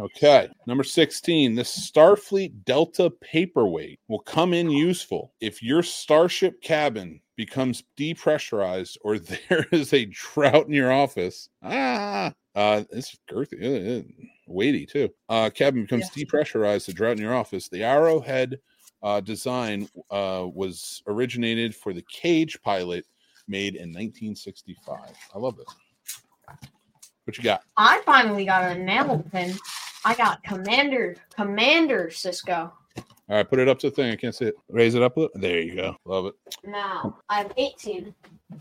Okay. 0.00 0.48
Number 0.66 0.82
16. 0.84 1.54
This 1.54 1.90
Starfleet 1.90 2.64
Delta 2.64 3.10
paperweight 3.20 4.00
will 4.08 4.20
come 4.20 4.52
in 4.52 4.70
useful 4.70 5.32
if 5.40 5.62
your 5.62 5.82
starship 5.82 6.60
cabin 6.62 7.20
becomes 7.36 7.84
depressurized 7.96 8.96
or 9.02 9.18
there 9.48 9.66
is 9.72 9.92
a 9.92 10.06
drought 10.06 10.66
in 10.66 10.72
your 10.72 10.90
office. 10.92 11.48
Ah, 11.62 12.32
uh, 12.56 12.82
it's 12.90 13.16
girthy, 13.30 13.62
uh, 13.62 14.00
uh, 14.00 14.02
weighty 14.48 14.86
too. 14.86 15.08
Uh, 15.28 15.50
cabin 15.50 15.82
becomes 15.82 16.10
Yes. 16.16 16.24
depressurized, 16.26 16.86
the 16.86 16.92
drought 16.92 17.16
in 17.16 17.22
your 17.22 17.34
office. 17.34 17.68
The 17.68 17.84
Arrowhead 17.84 18.58
uh, 19.04 19.20
design 19.20 19.88
uh, 20.10 20.46
was 20.52 21.00
originated 21.06 21.76
for 21.76 21.92
the 21.92 22.04
Cage 22.10 22.60
pilot 22.62 23.04
made 23.46 23.76
in 23.76 23.90
1965. 23.90 24.98
I 25.34 25.38
love 25.38 25.56
this. 25.56 25.68
What 27.28 27.36
you 27.36 27.44
got? 27.44 27.60
I 27.76 28.00
finally 28.06 28.46
got 28.46 28.64
an 28.64 28.80
enamel 28.80 29.22
pin. 29.30 29.54
I 30.02 30.14
got 30.14 30.42
Commander 30.44 31.14
Commander 31.28 32.08
Sisko. 32.10 32.72
All 32.96 33.36
right, 33.36 33.46
put 33.46 33.58
it 33.58 33.68
up 33.68 33.78
to 33.80 33.90
the 33.90 33.94
thing. 33.94 34.10
I 34.10 34.16
can't 34.16 34.34
see 34.34 34.46
it. 34.46 34.54
Raise 34.70 34.94
it 34.94 35.02
up 35.02 35.18
a 35.18 35.20
little. 35.20 35.38
There 35.38 35.60
you 35.60 35.76
go. 35.76 35.94
Love 36.06 36.24
it. 36.24 36.34
Now 36.64 37.18
I 37.28 37.42
have 37.42 37.52
18. 37.58 38.14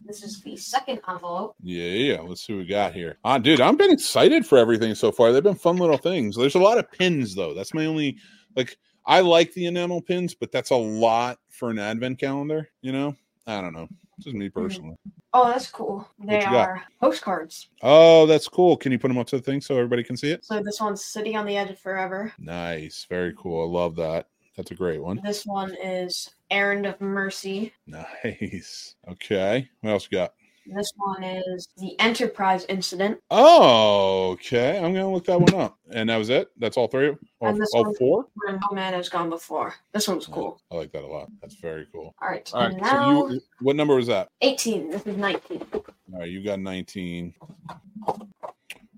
This 0.05 0.21
is 0.21 0.41
the 0.41 0.57
second 0.57 0.99
envelope. 1.07 1.55
Yeah, 1.63 1.85
yeah. 1.85 2.19
Let's 2.19 2.45
see 2.45 2.55
what 2.55 2.63
we 2.63 2.65
got 2.65 2.93
here. 2.93 3.19
Ah, 3.23 3.37
dude, 3.37 3.61
I've 3.61 3.77
been 3.77 3.89
excited 3.89 4.45
for 4.45 4.57
everything 4.57 4.93
so 4.95 5.13
far. 5.13 5.31
They've 5.31 5.41
been 5.41 5.55
fun 5.55 5.77
little 5.77 5.95
things. 5.95 6.35
There's 6.35 6.55
a 6.55 6.59
lot 6.59 6.77
of 6.77 6.91
pins 6.91 7.35
though. 7.35 7.53
That's 7.53 7.73
my 7.73 7.85
only 7.85 8.17
like. 8.57 8.77
I 9.05 9.21
like 9.21 9.53
the 9.53 9.67
enamel 9.67 10.01
pins, 10.01 10.35
but 10.35 10.51
that's 10.51 10.71
a 10.71 10.75
lot 10.75 11.39
for 11.47 11.69
an 11.69 11.79
advent 11.79 12.19
calendar. 12.19 12.67
You 12.81 12.91
know, 12.91 13.15
I 13.47 13.61
don't 13.61 13.73
know. 13.73 13.87
Just 14.19 14.35
me 14.35 14.47
mm-hmm. 14.47 14.59
personally. 14.59 14.97
Oh, 15.33 15.47
that's 15.49 15.69
cool. 15.69 16.07
They 16.19 16.43
are 16.43 16.83
postcards. 16.99 17.69
Oh, 17.81 18.25
that's 18.25 18.47
cool. 18.47 18.75
Can 18.75 18.91
you 18.91 18.99
put 18.99 19.09
them 19.09 19.17
up 19.17 19.27
to 19.27 19.37
the 19.37 19.43
thing 19.43 19.61
so 19.61 19.75
everybody 19.75 20.03
can 20.03 20.17
see 20.17 20.31
it? 20.31 20.43
So 20.43 20.61
this 20.61 20.81
one's 20.81 21.03
City 21.03 21.35
on 21.35 21.45
the 21.45 21.55
Edge 21.55 21.69
of 21.69 21.79
Forever. 21.79 22.33
Nice. 22.39 23.05
Very 23.09 23.33
cool. 23.37 23.63
I 23.63 23.79
love 23.79 23.95
that. 23.97 24.27
That's 24.55 24.71
a 24.71 24.75
great 24.75 25.01
one. 25.01 25.21
This 25.23 25.45
one 25.45 25.75
is 25.75 26.31
Errand 26.49 26.85
of 26.85 26.99
Mercy. 26.99 27.73
Nice. 27.85 28.95
Okay. 29.09 29.69
What 29.81 29.91
else 29.91 30.07
you 30.11 30.17
got? 30.17 30.33
This 30.75 30.91
one 30.97 31.23
is 31.23 31.67
the 31.77 31.97
Enterprise 31.99 32.65
Incident. 32.67 33.19
Oh, 33.31 34.31
okay. 34.31 34.77
I'm 34.77 34.93
gonna 34.93 35.11
look 35.11 35.25
that 35.25 35.39
one 35.39 35.53
up. 35.55 35.77
And 35.91 36.09
that 36.09 36.17
was 36.17 36.29
it. 36.29 36.49
That's 36.57 36.75
all 36.77 36.87
three. 36.87 37.09
All, 37.39 37.49
And 37.49 37.59
this 37.61 37.69
all 37.73 37.85
one- 37.85 37.95
four. 37.95 38.25
Where 38.35 38.53
no 38.59 38.67
man 38.75 38.93
has 38.93 39.07
gone 39.09 39.29
before. 39.29 39.73
This 39.93 40.07
one's 40.07 40.25
cool. 40.27 40.61
I 40.71 40.75
like 40.75 40.91
that 40.91 41.03
a 41.03 41.07
lot. 41.07 41.29
That's 41.41 41.55
very 41.55 41.87
cool. 41.91 42.13
All 42.21 42.29
right. 42.29 42.49
All 42.53 42.67
right. 42.69 42.77
now 42.81 43.27
So 43.27 43.33
you, 43.33 43.41
what 43.61 43.75
number 43.75 43.95
was 43.95 44.07
that? 44.07 44.29
18. 44.41 44.89
This 44.91 45.05
is 45.05 45.15
19. 45.17 45.65
All 45.73 45.83
right, 46.19 46.29
you 46.29 46.43
got 46.43 46.59
19. 46.59 47.33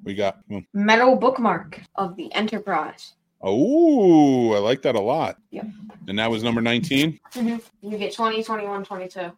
We 0.03 0.15
got. 0.15 0.39
hmm. 0.47 0.59
Metal 0.73 1.15
bookmark 1.15 1.81
of 1.95 2.15
the 2.15 2.33
Enterprise. 2.33 3.13
Oh, 3.41 4.53
I 4.53 4.59
like 4.59 4.81
that 4.81 4.95
a 4.95 4.99
lot. 4.99 5.37
Yep. 5.51 5.65
And 6.07 6.19
that 6.19 6.29
was 6.29 6.43
number 6.43 6.61
19. 6.61 7.19
You 7.35 7.97
get 7.97 8.13
20, 8.13 8.43
21, 8.43 8.83
22. 8.83 9.31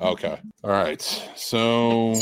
Okay. 0.00 0.40
All 0.62 0.70
right. 0.70 1.02
So 1.34 2.14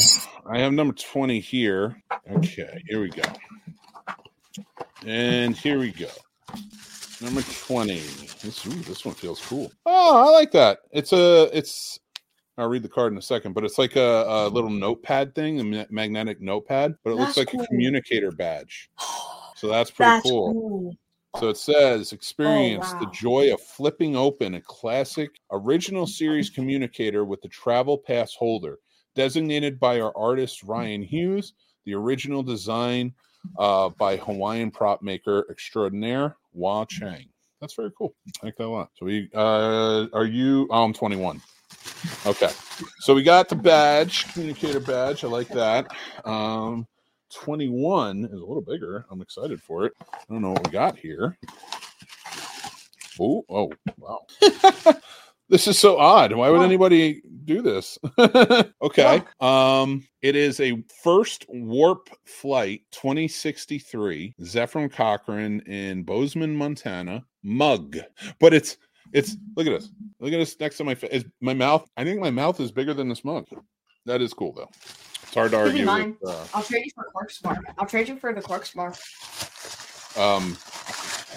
I 0.49 0.59
have 0.59 0.73
number 0.73 0.95
20 0.95 1.40
here. 1.40 2.02
Okay, 2.30 2.83
here 2.88 3.00
we 3.00 3.11
go. 3.11 3.23
And 5.04 5.56
here 5.56 5.78
we 5.78 5.90
go. 5.92 6.09
Number 7.21 7.42
20. 7.42 7.95
This, 7.95 8.66
ooh, 8.66 8.71
this 8.71 9.04
one 9.04 9.14
feels 9.14 9.40
cool. 9.40 9.71
Oh, 9.85 10.26
I 10.26 10.30
like 10.30 10.50
that. 10.52 10.78
It's 10.90 11.12
a, 11.12 11.50
it's, 11.56 11.99
I'll 12.59 12.68
read 12.68 12.83
the 12.83 12.88
card 12.88 13.12
in 13.12 13.18
a 13.18 13.23
second, 13.23 13.52
but 13.52 13.64
it's 13.64 13.78
like 13.78 13.97
a, 13.97 14.25
a 14.26 14.49
little 14.49 14.71
notepad 14.71 15.35
thing, 15.35 15.61
a 15.61 15.64
ma- 15.64 15.85
magnetic 15.90 16.40
notepad, 16.40 16.95
but 17.04 17.11
it 17.11 17.16
looks 17.16 17.35
That's 17.35 17.52
like 17.52 17.62
a 17.62 17.66
communicator 17.66 18.30
badge. 18.30 18.90
So 19.59 19.68
that's 19.68 19.90
pretty 19.90 20.11
That's 20.11 20.28
cool. 20.28 20.52
cool. 20.52 20.97
So 21.38 21.49
it 21.49 21.59
says, 21.59 22.12
experience 22.12 22.90
the 22.93 23.05
wow. 23.05 23.11
joy 23.12 23.52
of 23.52 23.61
flipping 23.61 24.16
open 24.16 24.55
a 24.55 24.61
classic 24.61 25.31
original 25.52 26.07
series 26.21 26.49
communicator 26.49 27.25
with 27.25 27.43
the 27.43 27.49
travel 27.49 27.99
pass 27.99 28.35
holder. 28.35 28.78
designated 29.14 29.78
by 29.81 30.00
our 30.00 30.16
artist 30.16 30.62
Ryan 30.62 31.02
Hughes. 31.02 31.55
The 31.85 31.95
original 31.95 32.43
design 32.43 33.14
uh, 33.59 33.90
by 33.90 34.16
Hawaiian 34.16 34.71
prop 34.71 35.02
maker 35.02 35.47
extraordinaire 35.50 36.37
Wah 36.52 36.85
Chang. 36.85 37.28
That's 37.61 37.75
very 37.75 37.90
cool. 37.97 38.14
I 38.43 38.47
like 38.47 38.57
that 38.57 38.66
a 38.66 38.69
lot. 38.69 38.90
So 38.99 39.07
we 39.07 39.31
uh, 39.35 40.07
are 40.12 40.26
you? 40.26 40.66
Oh, 40.71 40.85
I'm 40.85 40.93
21. 40.93 41.40
Okay, 42.26 42.50
so 43.00 43.14
we 43.14 43.23
got 43.23 43.49
the 43.49 43.57
badge, 43.57 44.33
communicator 44.33 44.81
badge. 44.81 45.25
I 45.25 45.28
like 45.28 45.49
that. 45.49 45.87
Um, 46.25 46.87
21 47.33 48.26
is 48.26 48.33
a 48.33 48.45
little 48.45 48.62
bigger. 48.62 49.04
I'm 49.11 49.21
excited 49.21 49.62
for 49.62 49.85
it. 49.85 49.92
I 50.00 50.18
don't 50.30 50.42
know 50.42 50.52
what 50.52 50.66
we 50.66 50.73
got 50.73 50.97
here. 50.97 51.38
Oh, 53.21 53.45
oh, 53.49 53.73
wow. 53.99 54.26
this 55.49 55.66
is 55.66 55.78
so 55.78 55.99
odd. 55.99 56.33
Why 56.33 56.50
would 56.50 56.62
anybody 56.62 57.23
do 57.45 57.62
this? 57.62 57.99
okay. 58.83 59.23
Um, 59.40 60.06
it 60.23 60.37
is 60.37 60.61
a 60.61 60.83
first 61.02 61.47
warp 61.49 62.09
flight 62.25 62.83
2063 62.92 64.35
Zefram 64.42 64.92
Cochrane 64.92 65.61
in 65.61 66.02
Bozeman, 66.02 66.54
Montana 66.54 67.25
mug. 67.42 67.97
But 68.40 68.52
it's 68.52 68.76
it's 69.12 69.37
look 69.56 69.66
at 69.66 69.71
this. 69.71 69.90
Look 70.21 70.33
at 70.33 70.38
this 70.38 70.59
next 70.59 70.78
to 70.78 70.85
my 70.85 70.95
face. 70.95 71.25
My 71.40 71.54
mouth. 71.54 71.88
I 71.97 72.04
think 72.04 72.21
my 72.21 72.30
mouth 72.30 72.61
is 72.61 72.73
bigger 72.73 72.95
than 72.95 73.09
this 73.09 73.25
mug. 73.25 73.47
That 74.04 74.21
is 74.21 74.35
cool 74.35 74.52
though. 74.52 74.71
It's 75.26 75.35
hard 75.35 75.50
to 75.50 75.59
argue. 75.59 75.87
With, 75.87 76.16
uh, 76.26 76.47
I'll 76.54 76.62
trade 76.62 76.85
you 76.85 76.92
for 76.95 77.04
Quark's 77.12 77.38
Bar. 77.40 77.59
I'll 77.78 77.87
trade 77.87 78.09
you 78.09 78.16
for 78.16 78.33
the 78.33 78.40
Quark's 78.40 78.73
Bar. 78.73 78.95
Um, 80.16 80.56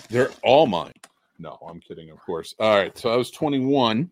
they're 0.09 0.31
all 0.43 0.67
mine. 0.67 0.93
No, 1.41 1.57
I'm 1.65 1.79
kidding, 1.79 2.09
of 2.09 2.19
course. 2.19 2.53
All 2.59 2.75
right, 2.75 2.97
so 2.97 3.13
I 3.13 3.15
was 3.15 3.31
21, 3.31 4.11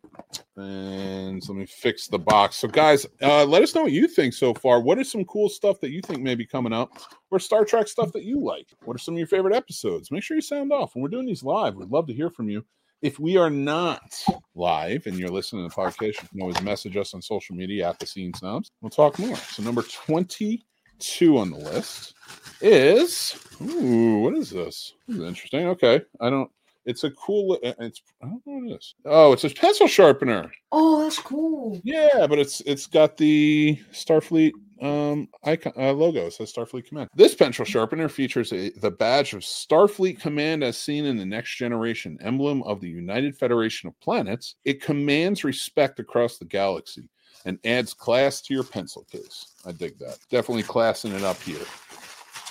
and 0.55 1.43
so 1.43 1.51
let 1.51 1.59
me 1.59 1.65
fix 1.65 2.07
the 2.07 2.17
box. 2.17 2.55
So, 2.55 2.69
guys, 2.69 3.05
uh, 3.21 3.43
let 3.43 3.61
us 3.61 3.75
know 3.75 3.83
what 3.83 3.91
you 3.91 4.07
think 4.07 4.33
so 4.33 4.53
far. 4.53 4.79
What 4.79 4.97
is 4.97 5.11
some 5.11 5.25
cool 5.25 5.49
stuff 5.49 5.81
that 5.81 5.91
you 5.91 5.99
think 6.01 6.21
may 6.21 6.35
be 6.35 6.45
coming 6.45 6.71
up, 6.71 6.89
or 7.29 7.39
Star 7.39 7.65
Trek 7.65 7.89
stuff 7.89 8.13
that 8.13 8.23
you 8.23 8.41
like? 8.41 8.67
What 8.85 8.95
are 8.95 8.99
some 8.99 9.15
of 9.15 9.17
your 9.17 9.27
favorite 9.27 9.53
episodes? 9.53 10.09
Make 10.09 10.23
sure 10.23 10.37
you 10.37 10.41
sound 10.41 10.71
off. 10.71 10.95
When 10.95 11.03
we're 11.03 11.09
doing 11.09 11.25
these 11.25 11.43
live, 11.43 11.75
we'd 11.75 11.89
love 11.89 12.07
to 12.07 12.13
hear 12.13 12.29
from 12.29 12.47
you. 12.47 12.63
If 13.01 13.19
we 13.19 13.37
are 13.37 13.49
not 13.49 14.11
live 14.55 15.05
and 15.05 15.17
you're 15.19 15.29
listening 15.29 15.69
to 15.69 15.75
the 15.75 15.81
podcast, 15.81 16.21
you 16.21 16.27
can 16.29 16.41
always 16.41 16.61
message 16.63 16.97
us 16.97 17.13
on 17.13 17.21
social 17.21 17.55
media 17.55 17.87
at 17.89 17.99
the 17.99 18.07
Scene 18.07 18.33
Snobs. 18.33 18.71
We'll 18.81 18.89
talk 18.89 19.19
more. 19.19 19.35
So, 19.35 19.61
number 19.61 19.83
22 19.83 21.37
on 21.37 21.51
the 21.51 21.57
list 21.57 22.15
is 22.59 23.35
ooh, 23.61 24.19
what 24.19 24.35
is 24.35 24.49
this? 24.49 24.93
This 25.07 25.17
is 25.17 25.23
interesting. 25.23 25.67
Okay, 25.67 26.01
I 26.19 26.29
don't. 26.31 26.49
It's 26.85 27.03
a 27.03 27.11
cool. 27.11 27.59
uh, 27.63 27.73
It's 27.79 28.01
I 28.23 28.27
don't 28.27 28.41
know 28.47 28.53
what 28.59 28.71
it 28.71 28.75
is. 28.77 28.95
Oh, 29.05 29.31
it's 29.33 29.43
a 29.43 29.49
pencil 29.49 29.87
sharpener. 29.87 30.51
Oh, 30.71 31.03
that's 31.03 31.19
cool. 31.19 31.79
Yeah, 31.83 32.25
but 32.27 32.39
it's 32.39 32.61
it's 32.61 32.87
got 32.87 33.17
the 33.17 33.77
Starfleet 33.91 34.53
um 34.81 35.27
icon 35.43 35.73
uh, 35.77 35.93
logo. 35.93 36.27
It 36.27 36.33
says 36.33 36.53
Starfleet 36.53 36.85
Command. 36.87 37.09
This 37.15 37.35
pencil 37.35 37.65
sharpener 37.65 38.09
features 38.09 38.51
a, 38.51 38.69
the 38.71 38.91
badge 38.91 39.33
of 39.33 39.41
Starfleet 39.41 40.19
Command 40.19 40.63
as 40.63 40.77
seen 40.77 41.05
in 41.05 41.17
the 41.17 41.25
Next 41.25 41.55
Generation 41.55 42.17
emblem 42.21 42.63
of 42.63 42.81
the 42.81 42.89
United 42.89 43.37
Federation 43.37 43.87
of 43.87 43.99
Planets. 43.99 44.55
It 44.65 44.81
commands 44.81 45.43
respect 45.43 45.99
across 45.99 46.37
the 46.37 46.45
galaxy 46.45 47.09
and 47.45 47.59
adds 47.65 47.93
class 47.93 48.41
to 48.41 48.53
your 48.53 48.63
pencil 48.63 49.05
case. 49.11 49.53
I 49.65 49.71
dig 49.71 49.97
that. 49.99 50.17
Definitely 50.29 50.63
classing 50.63 51.13
it 51.13 51.23
up 51.23 51.41
here. 51.41 51.65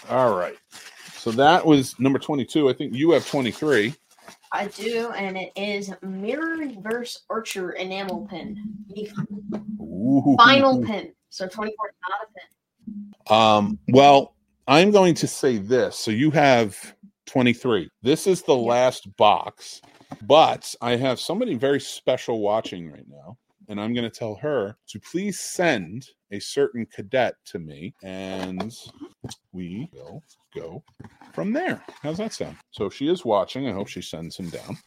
All 0.09 0.37
right. 0.37 0.57
So 1.15 1.33
that 1.33 1.67
was 1.67 1.99
number 1.99 2.19
22. 2.19 2.69
I 2.69 2.73
think 2.73 2.95
you 2.95 3.11
have 3.11 3.27
23. 3.29 3.95
I 4.57 4.69
do, 4.69 5.11
and 5.11 5.37
it 5.37 5.53
is 5.55 5.93
Mirror 6.01 6.57
Reverse 6.57 7.25
Archer 7.29 7.73
Enamel 7.73 8.27
Pin. 8.31 8.57
Ooh. 9.79 10.35
final 10.39 10.83
pin. 10.83 11.13
So 11.29 11.47
24 11.47 11.89
is 11.89 11.95
not 12.09 12.19
a 12.23 12.33
pin. 12.33 13.37
Um, 13.37 13.79
well, 13.89 14.35
I'm 14.67 14.91
going 14.91 15.15
to 15.17 15.27
say 15.27 15.59
this. 15.59 15.99
So 15.99 16.11
you 16.11 16.31
have 16.31 16.95
23. 17.27 17.91
This 18.01 18.27
is 18.27 18.43
the 18.43 18.57
last 18.57 19.15
box, 19.19 19.83
but 20.23 20.75
I 20.81 20.97
have 20.97 21.21
somebody 21.21 21.55
very 21.57 21.81
special 21.81 22.41
watching 22.41 22.91
right 22.91 23.07
now, 23.11 23.37
and 23.69 23.79
I'm 23.79 23.93
going 23.93 24.11
to 24.11 24.19
tell 24.19 24.37
her 24.37 24.79
to 24.89 25.01
please 25.01 25.39
send 25.39 26.09
a 26.31 26.41
certain 26.41 26.87
cadet 26.87 27.35
to 27.47 27.59
me, 27.59 27.95
and 28.03 28.75
we 29.53 29.89
will 29.93 30.23
go 30.55 30.83
from 31.33 31.53
there. 31.53 31.83
How's 32.03 32.19
that 32.19 32.33
sound? 32.33 32.57
So 32.71 32.89
she 32.89 33.09
is 33.09 33.25
watching. 33.25 33.69
I 33.69 33.73
hope 33.73 33.89
she 33.89 34.03
sends 34.03 34.37
him 34.37 34.51
down. 34.51 34.79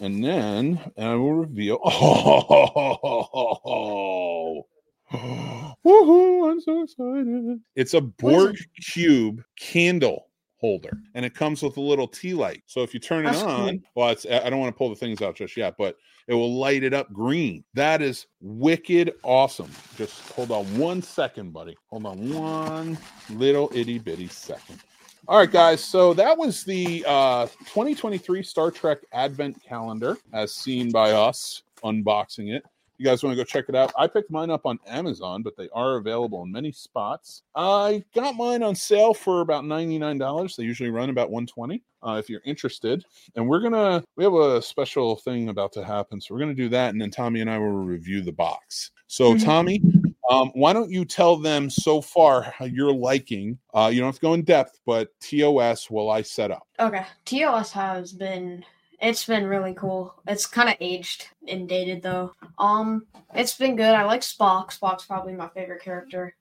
And 0.00 0.22
then 0.22 0.80
I 0.98 1.14
will 1.14 1.34
reveal. 1.34 1.78
Oh, 5.08 5.08
woohoo! 5.86 6.50
I'm 6.50 6.60
so 6.60 6.82
excited. 6.82 7.60
It's 7.76 7.94
a 7.94 8.00
Borg 8.00 8.56
cube 8.80 9.40
candle 9.56 10.26
holder, 10.66 10.98
and 11.14 11.24
it 11.24 11.32
comes 11.32 11.62
with 11.62 11.76
a 11.76 11.80
little 11.80 12.08
tea 12.08 12.34
light. 12.34 12.64
So 12.66 12.82
if 12.82 12.92
you 12.92 12.98
turn 12.98 13.24
it 13.24 13.30
That's 13.30 13.42
cool. 13.42 13.50
on, 13.50 13.82
well, 13.94 14.08
it's 14.10 14.26
I 14.26 14.50
don't 14.50 14.58
want 14.58 14.74
to 14.74 14.76
pull 14.76 14.88
the 14.88 14.96
things 14.96 15.22
out 15.22 15.36
just 15.36 15.56
yet, 15.56 15.76
but 15.78 15.96
it 16.26 16.34
will 16.34 16.58
light 16.58 16.82
it 16.82 16.92
up 16.92 17.12
green. 17.12 17.62
That 17.74 18.02
is 18.02 18.26
wicked 18.40 19.14
awesome. 19.22 19.70
Just 19.96 20.32
hold 20.32 20.50
on 20.50 20.64
one 20.76 21.02
second, 21.02 21.52
buddy. 21.52 21.76
Hold 21.90 22.04
on 22.06 22.34
one 22.34 22.98
little 23.30 23.70
itty 23.72 24.00
bitty 24.00 24.26
second. 24.26 24.80
All 25.28 25.38
right, 25.38 25.50
guys. 25.50 25.84
So 25.84 26.14
that 26.14 26.36
was 26.36 26.64
the 26.64 27.04
uh, 27.06 27.46
2023 27.46 28.42
Star 28.42 28.72
Trek 28.72 28.98
Advent 29.12 29.62
Calendar, 29.62 30.16
as 30.32 30.52
seen 30.52 30.90
by 30.90 31.12
us 31.12 31.62
unboxing 31.84 32.52
it. 32.52 32.64
You 32.98 33.04
guys 33.04 33.22
want 33.22 33.32
to 33.32 33.36
go 33.36 33.44
check 33.44 33.66
it 33.68 33.74
out? 33.74 33.92
I 33.96 34.06
picked 34.06 34.30
mine 34.30 34.50
up 34.50 34.64
on 34.64 34.78
Amazon, 34.86 35.42
but 35.42 35.56
they 35.56 35.68
are 35.74 35.96
available 35.96 36.42
in 36.42 36.50
many 36.50 36.72
spots. 36.72 37.42
I 37.54 38.02
got 38.14 38.36
mine 38.36 38.62
on 38.62 38.74
sale 38.74 39.12
for 39.12 39.42
about 39.42 39.64
$99. 39.64 40.56
They 40.56 40.62
usually 40.64 40.90
run 40.90 41.10
about 41.10 41.30
120 41.30 41.82
uh, 42.02 42.16
if 42.18 42.30
you're 42.30 42.40
interested. 42.46 43.04
And 43.34 43.46
we're 43.46 43.60
gonna 43.60 44.02
we 44.16 44.24
have 44.24 44.32
a 44.34 44.62
special 44.62 45.16
thing 45.16 45.50
about 45.50 45.72
to 45.72 45.84
happen, 45.84 46.20
so 46.20 46.34
we're 46.34 46.40
gonna 46.40 46.54
do 46.54 46.68
that, 46.70 46.90
and 46.90 47.00
then 47.00 47.10
Tommy 47.10 47.40
and 47.40 47.50
I 47.50 47.58
will 47.58 47.72
review 47.72 48.22
the 48.22 48.32
box. 48.32 48.92
So, 49.08 49.34
Mhm. 49.34 49.44
Tommy, 49.44 49.82
um, 50.30 50.50
why 50.54 50.72
don't 50.72 50.90
you 50.90 51.04
tell 51.04 51.36
them 51.36 51.68
so 51.70 52.00
far 52.00 52.42
how 52.42 52.64
you're 52.64 52.92
liking? 52.92 53.58
Uh, 53.74 53.90
you 53.92 54.00
don't 54.00 54.08
have 54.08 54.16
to 54.16 54.20
go 54.20 54.34
in 54.34 54.42
depth, 54.42 54.80
but 54.86 55.10
TOS 55.20 55.90
will 55.90 56.10
I 56.10 56.22
set 56.22 56.50
up. 56.50 56.66
Okay. 56.80 57.04
TOS 57.24 57.72
has 57.72 58.12
been 58.12 58.64
it's 59.00 59.24
been 59.24 59.46
really 59.46 59.74
cool. 59.74 60.14
It's 60.26 60.46
kind 60.46 60.68
of 60.68 60.76
aged 60.80 61.28
and 61.48 61.68
dated 61.68 62.02
though. 62.02 62.32
Um 62.58 63.06
it's 63.34 63.56
been 63.56 63.76
good. 63.76 63.94
I 63.94 64.04
like 64.04 64.22
Spock. 64.22 64.76
Spock's 64.76 65.06
probably 65.06 65.34
my 65.34 65.48
favorite 65.48 65.82
character. 65.82 66.34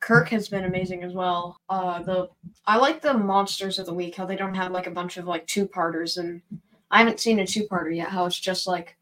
Kirk 0.00 0.28
has 0.28 0.48
been 0.48 0.64
amazing 0.64 1.02
as 1.02 1.12
well. 1.12 1.58
Uh 1.68 2.02
the 2.02 2.28
I 2.66 2.76
like 2.76 3.00
the 3.00 3.14
monsters 3.14 3.78
of 3.78 3.86
the 3.86 3.94
week 3.94 4.14
how 4.14 4.26
they 4.26 4.36
don't 4.36 4.54
have 4.54 4.72
like 4.72 4.86
a 4.86 4.92
bunch 4.92 5.16
of 5.16 5.26
like 5.26 5.46
two-parters 5.46 6.16
and 6.16 6.42
I 6.90 6.98
haven't 6.98 7.20
seen 7.20 7.38
a 7.38 7.46
two-parter 7.46 7.94
yet 7.94 8.08
how 8.08 8.26
it's 8.26 8.38
just 8.38 8.66
like 8.66 8.96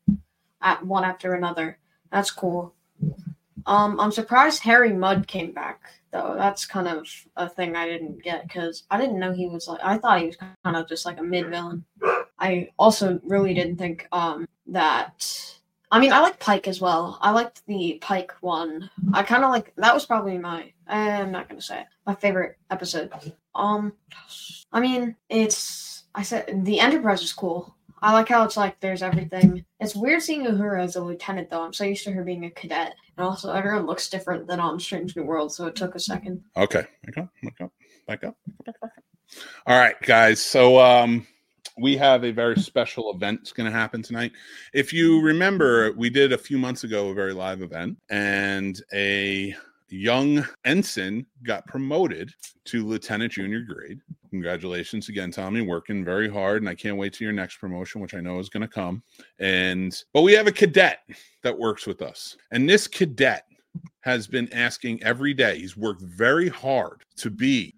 at 0.63 0.85
one 0.85 1.05
after 1.05 1.35
another. 1.35 1.79
That's 2.13 2.31
cool. 2.31 2.75
Um 3.67 3.99
I'm 4.01 4.13
surprised 4.13 4.63
Harry 4.63 4.93
Mudd 4.93 5.27
came 5.27 5.53
back 5.53 5.81
though. 6.13 6.35
That's 6.37 6.67
kind 6.67 6.89
of 6.89 7.09
a 7.37 7.49
thing 7.49 7.77
I 7.77 7.87
didn't 7.87 8.23
get 8.23 8.45
because 8.45 8.85
I 8.91 8.99
didn't 8.99 9.19
know 9.19 9.33
he 9.33 9.47
was 9.47 9.69
like. 9.69 9.81
I 9.83 9.99
thought 9.99 10.21
he 10.21 10.27
was 10.27 10.37
kind 10.37 10.77
of 10.77 10.89
just 10.89 11.07
like 11.07 11.19
a 11.19 11.23
mid 11.23 11.49
villain. 11.49 11.85
I 12.39 12.69
also 12.79 13.21
really 13.25 13.55
didn't 13.55 13.77
think 13.77 14.07
um 14.13 14.49
that. 14.67 15.55
I 15.91 16.01
mean, 16.01 16.13
I 16.13 16.21
like 16.21 16.39
Pike 16.39 16.69
as 16.69 16.81
well. 16.83 17.19
I 17.23 17.31
liked 17.31 17.65
the 17.67 17.99
Pike 18.03 18.33
one. 18.41 18.91
I 19.15 19.23
kind 19.23 19.43
of 19.43 19.51
like 19.51 19.73
that 19.77 19.95
was 19.95 20.07
probably 20.07 20.37
my. 20.39 20.73
I'm 20.87 21.33
not 21.33 21.49
gonna 21.49 21.63
say 21.63 21.81
it, 21.81 21.87
my 22.07 22.15
favorite 22.15 22.57
episode. 22.71 23.11
Um, 23.55 23.93
I 24.73 24.81
mean, 24.81 25.17
it's. 25.29 26.05
I 26.15 26.23
said 26.23 26.65
the 26.65 26.81
Enterprise 26.81 27.23
is 27.23 27.33
cool. 27.33 27.75
I 28.01 28.13
like 28.13 28.29
how 28.29 28.45
it's 28.45 28.57
like 28.57 28.79
there's 28.81 29.03
everything. 29.03 29.65
It's 29.81 29.97
weird 29.97 30.23
seeing 30.23 30.45
Uhura 30.45 30.83
as 30.83 30.97
a 30.97 31.03
lieutenant 31.03 31.51
though. 31.51 31.63
I'm 31.63 31.73
so 31.73 31.85
used 31.85 32.05
to 32.05 32.13
her 32.13 32.23
being 32.23 32.45
a 32.45 32.51
cadet, 32.51 32.95
and 33.17 33.27
also 33.27 33.53
everyone 33.53 33.87
looks 33.87 34.09
different 34.09 34.47
than 34.47 34.61
on 34.61 34.79
Strange 34.79 35.17
New 35.17 35.25
World, 35.25 35.53
so 35.53 35.67
it 35.67 35.75
took 35.75 35.95
a 35.95 36.01
second. 36.01 36.43
Okay, 36.57 36.87
back 37.05 37.19
up, 37.19 37.29
back 37.43 37.61
up. 37.61 37.73
back 38.07 38.25
up, 38.25 38.37
back 38.65 38.77
up. 38.83 38.91
All 39.67 39.79
right, 39.79 40.01
guys. 40.03 40.41
So 40.41 40.79
um, 40.81 41.27
we 41.81 41.97
have 41.97 42.25
a 42.25 42.31
very 42.31 42.57
special 42.57 43.13
event 43.13 43.41
that's 43.41 43.53
going 43.53 43.71
to 43.71 43.77
happen 43.77 44.03
tonight. 44.03 44.33
If 44.73 44.93
you 44.93 45.21
remember, 45.21 45.93
we 45.93 46.11
did 46.11 46.33
a 46.33 46.39
few 46.39 46.59
months 46.59 46.85
ago 46.85 47.09
a 47.09 47.15
very 47.15 47.33
live 47.33 47.63
event, 47.63 47.99
and 48.11 48.81
a 48.93 49.55
young 49.89 50.47
ensign 50.65 51.25
got 51.45 51.67
promoted 51.67 52.31
to 52.67 52.87
lieutenant 52.87 53.33
junior 53.33 53.61
grade. 53.61 54.01
Congratulations 54.31 55.09
again, 55.09 55.31
Tommy. 55.31 55.63
Working 55.63 56.05
very 56.05 56.29
hard, 56.29 56.63
and 56.63 56.69
I 56.69 56.75
can't 56.75 56.97
wait 56.97 57.13
to 57.15 57.25
your 57.25 57.33
next 57.33 57.57
promotion, 57.57 58.01
which 58.01 58.15
I 58.15 58.21
know 58.21 58.39
is 58.39 58.49
going 58.49 58.63
to 58.63 58.69
come. 58.69 59.03
And 59.39 59.97
but 60.13 60.23
we 60.23 60.33
have 60.35 60.47
a 60.47 60.53
cadet 60.53 61.01
that 61.43 61.59
works 61.59 61.87
with 61.87 62.03
us, 62.03 62.37
and 62.51 62.69
this 62.69 62.87
cadet 62.87 63.45
has 64.01 64.27
been 64.27 64.53
asking 64.53 65.03
every 65.03 65.35
day. 65.35 65.59
He's 65.59 65.77
worked 65.77 66.03
very 66.03 66.49
hard 66.49 67.05
to 67.17 67.31
be 67.31 67.75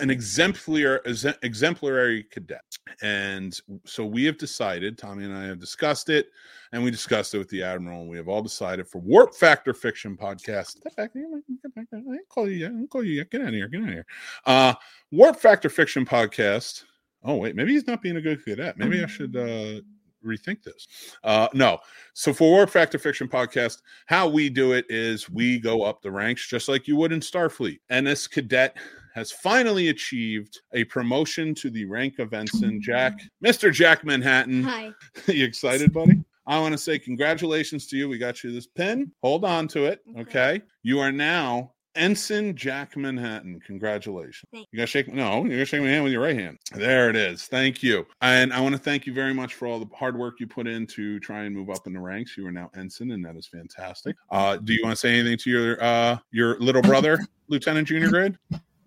an 0.00 0.10
exemplary 0.10 1.00
exemplary 1.42 2.24
cadet. 2.24 2.64
And 3.02 3.58
so 3.84 4.04
we 4.04 4.24
have 4.24 4.38
decided, 4.38 4.98
Tommy 4.98 5.24
and 5.24 5.34
I 5.34 5.44
have 5.44 5.58
discussed 5.58 6.08
it, 6.08 6.30
and 6.72 6.82
we 6.82 6.90
discussed 6.90 7.34
it 7.34 7.38
with 7.38 7.48
the 7.48 7.62
Admiral, 7.62 8.02
and 8.02 8.10
we 8.10 8.16
have 8.16 8.28
all 8.28 8.42
decided 8.42 8.88
for 8.88 8.98
Warp 8.98 9.34
Factor 9.34 9.74
Fiction 9.74 10.16
podcast. 10.16 10.82
Get 10.82 10.96
back, 10.96 11.12
get 11.14 11.74
back, 11.74 11.86
i 11.92 11.96
didn't 11.96 12.28
call 12.28 12.48
you, 12.48 12.56
yet 12.56 12.70
I 12.70 12.74
didn't 12.74 12.90
call 12.90 13.04
you, 13.04 13.14
yet 13.14 13.30
get 13.30 13.42
out 13.42 13.48
of 13.48 13.54
here, 13.54 13.68
get 13.68 13.80
out 13.82 13.88
of 13.88 13.94
here. 13.94 14.06
Uh, 14.46 14.74
Warp 15.10 15.36
Factor 15.36 15.68
Fiction 15.68 16.04
podcast. 16.04 16.84
Oh 17.24 17.36
wait, 17.36 17.56
maybe 17.56 17.72
he's 17.72 17.86
not 17.86 18.00
being 18.00 18.16
a 18.16 18.20
good 18.20 18.44
cadet. 18.44 18.78
Maybe 18.78 19.02
I 19.02 19.06
should 19.06 19.36
uh 19.36 19.80
rethink 20.24 20.62
this. 20.62 20.86
Uh, 21.22 21.48
no. 21.54 21.78
So 22.12 22.32
for 22.32 22.50
Warp 22.50 22.70
Factor 22.70 22.98
Fiction 22.98 23.28
podcast, 23.28 23.82
how 24.06 24.28
we 24.28 24.48
do 24.50 24.72
it 24.72 24.86
is 24.88 25.28
we 25.30 25.58
go 25.58 25.82
up 25.82 26.02
the 26.02 26.10
ranks 26.10 26.46
just 26.46 26.68
like 26.68 26.88
you 26.88 26.96
would 26.96 27.12
in 27.12 27.20
Starfleet. 27.20 27.80
And 27.88 28.06
this 28.06 28.26
cadet 28.26 28.76
has 29.18 29.32
finally 29.32 29.88
achieved 29.88 30.60
a 30.72 30.84
promotion 30.84 31.52
to 31.52 31.70
the 31.70 31.84
rank 31.84 32.20
of 32.20 32.32
ensign. 32.32 32.80
Jack, 32.80 33.18
Mr. 33.44 33.72
Jack 33.72 34.04
Manhattan. 34.04 34.62
Hi. 34.62 34.92
you 35.26 35.44
excited, 35.44 35.92
buddy? 35.92 36.22
I 36.46 36.60
want 36.60 36.72
to 36.72 36.78
say 36.78 37.00
congratulations 37.00 37.88
to 37.88 37.96
you. 37.96 38.08
We 38.08 38.16
got 38.16 38.44
you 38.44 38.52
this 38.52 38.68
pin. 38.68 39.10
Hold 39.22 39.44
on 39.44 39.66
to 39.68 39.86
it. 39.86 40.02
Okay. 40.16 40.62
You 40.84 41.00
are 41.00 41.10
now 41.10 41.72
Ensign 41.96 42.54
Jack 42.54 42.96
Manhattan. 42.96 43.60
Congratulations. 43.66 44.48
Thank 44.52 44.68
You 44.70 44.76
gotta 44.76 44.86
shake 44.86 45.12
no, 45.12 45.44
you 45.44 45.50
gotta 45.50 45.64
shake 45.64 45.80
my 45.80 45.88
hand 45.88 46.04
with 46.04 46.12
your 46.12 46.22
right 46.22 46.36
hand. 46.36 46.58
There 46.72 47.10
it 47.10 47.16
is. 47.16 47.46
Thank 47.46 47.82
you. 47.82 48.06
And 48.20 48.52
I 48.52 48.60
want 48.60 48.76
to 48.76 48.80
thank 48.80 49.04
you 49.04 49.12
very 49.12 49.34
much 49.34 49.54
for 49.54 49.66
all 49.66 49.80
the 49.80 49.88
hard 49.96 50.16
work 50.16 50.38
you 50.38 50.46
put 50.46 50.68
in 50.68 50.86
to 50.88 51.18
try 51.18 51.42
and 51.42 51.54
move 51.54 51.70
up 51.70 51.88
in 51.88 51.92
the 51.92 52.00
ranks. 52.00 52.36
You 52.36 52.46
are 52.46 52.52
now 52.52 52.70
ensign, 52.76 53.10
and 53.10 53.24
that 53.24 53.36
is 53.36 53.48
fantastic. 53.48 54.14
Uh, 54.30 54.58
do 54.58 54.74
you 54.74 54.80
want 54.84 54.92
to 54.92 54.96
say 54.96 55.18
anything 55.18 55.38
to 55.38 55.50
your 55.50 55.82
uh 55.82 56.18
your 56.30 56.58
little 56.60 56.82
brother, 56.82 57.18
Lieutenant 57.48 57.88
Junior 57.88 58.10
grade? 58.10 58.38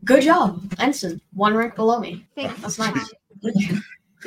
Good 0.04 0.24
job, 0.24 0.62
Ensign. 0.80 1.22
One 1.34 1.56
rank 1.56 1.76
below 1.76 2.00
me. 2.00 2.26
Thanks. 2.36 2.60
That's 2.62 2.80
nice. 2.80 3.12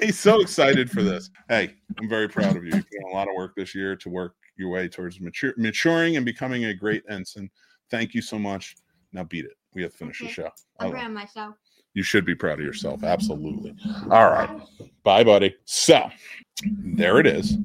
He's 0.01 0.19
so 0.19 0.41
excited 0.41 0.91
for 0.91 1.03
this. 1.03 1.31
Hey, 1.49 1.75
I'm 1.99 2.09
very 2.09 2.29
proud 2.29 2.57
of 2.57 2.65
you. 2.65 2.73
You've 2.75 2.91
done 2.91 3.11
a 3.11 3.15
lot 3.15 3.29
of 3.29 3.35
work 3.37 3.55
this 3.57 3.75
year 3.75 3.97
to 3.97 4.09
work 4.09 4.35
your 4.57 4.71
way 4.71 4.89
towards 4.89 5.21
mature, 5.21 5.55
maturing 5.57 6.17
and 6.17 6.25
becoming 6.25 6.67
a 6.67 6.75
great 6.75 7.03
ensign. 7.09 7.51
Thank 7.91 8.15
you 8.15 8.23
so 8.23 8.39
much. 8.39 8.77
Now 9.13 9.25
beat 9.25 9.45
it. 9.45 9.53
We 9.75 9.83
have 9.83 9.93
to 9.93 9.99
finish 9.99 10.21
the 10.21 10.29
show. 10.29 10.51
I'm 10.81 10.91
proud 10.91 11.07
of 11.07 11.13
myself. 11.13 11.55
You 11.95 12.03
should 12.03 12.25
be 12.25 12.35
proud 12.35 12.59
of 12.59 12.65
yourself. 12.65 13.05
Absolutely. 13.05 13.75
All 14.11 14.31
right. 14.31 14.51
Bye, 15.05 15.23
buddy. 15.23 15.55
So 15.65 16.11
there 16.65 17.19
it 17.21 17.27
is. 17.27 17.57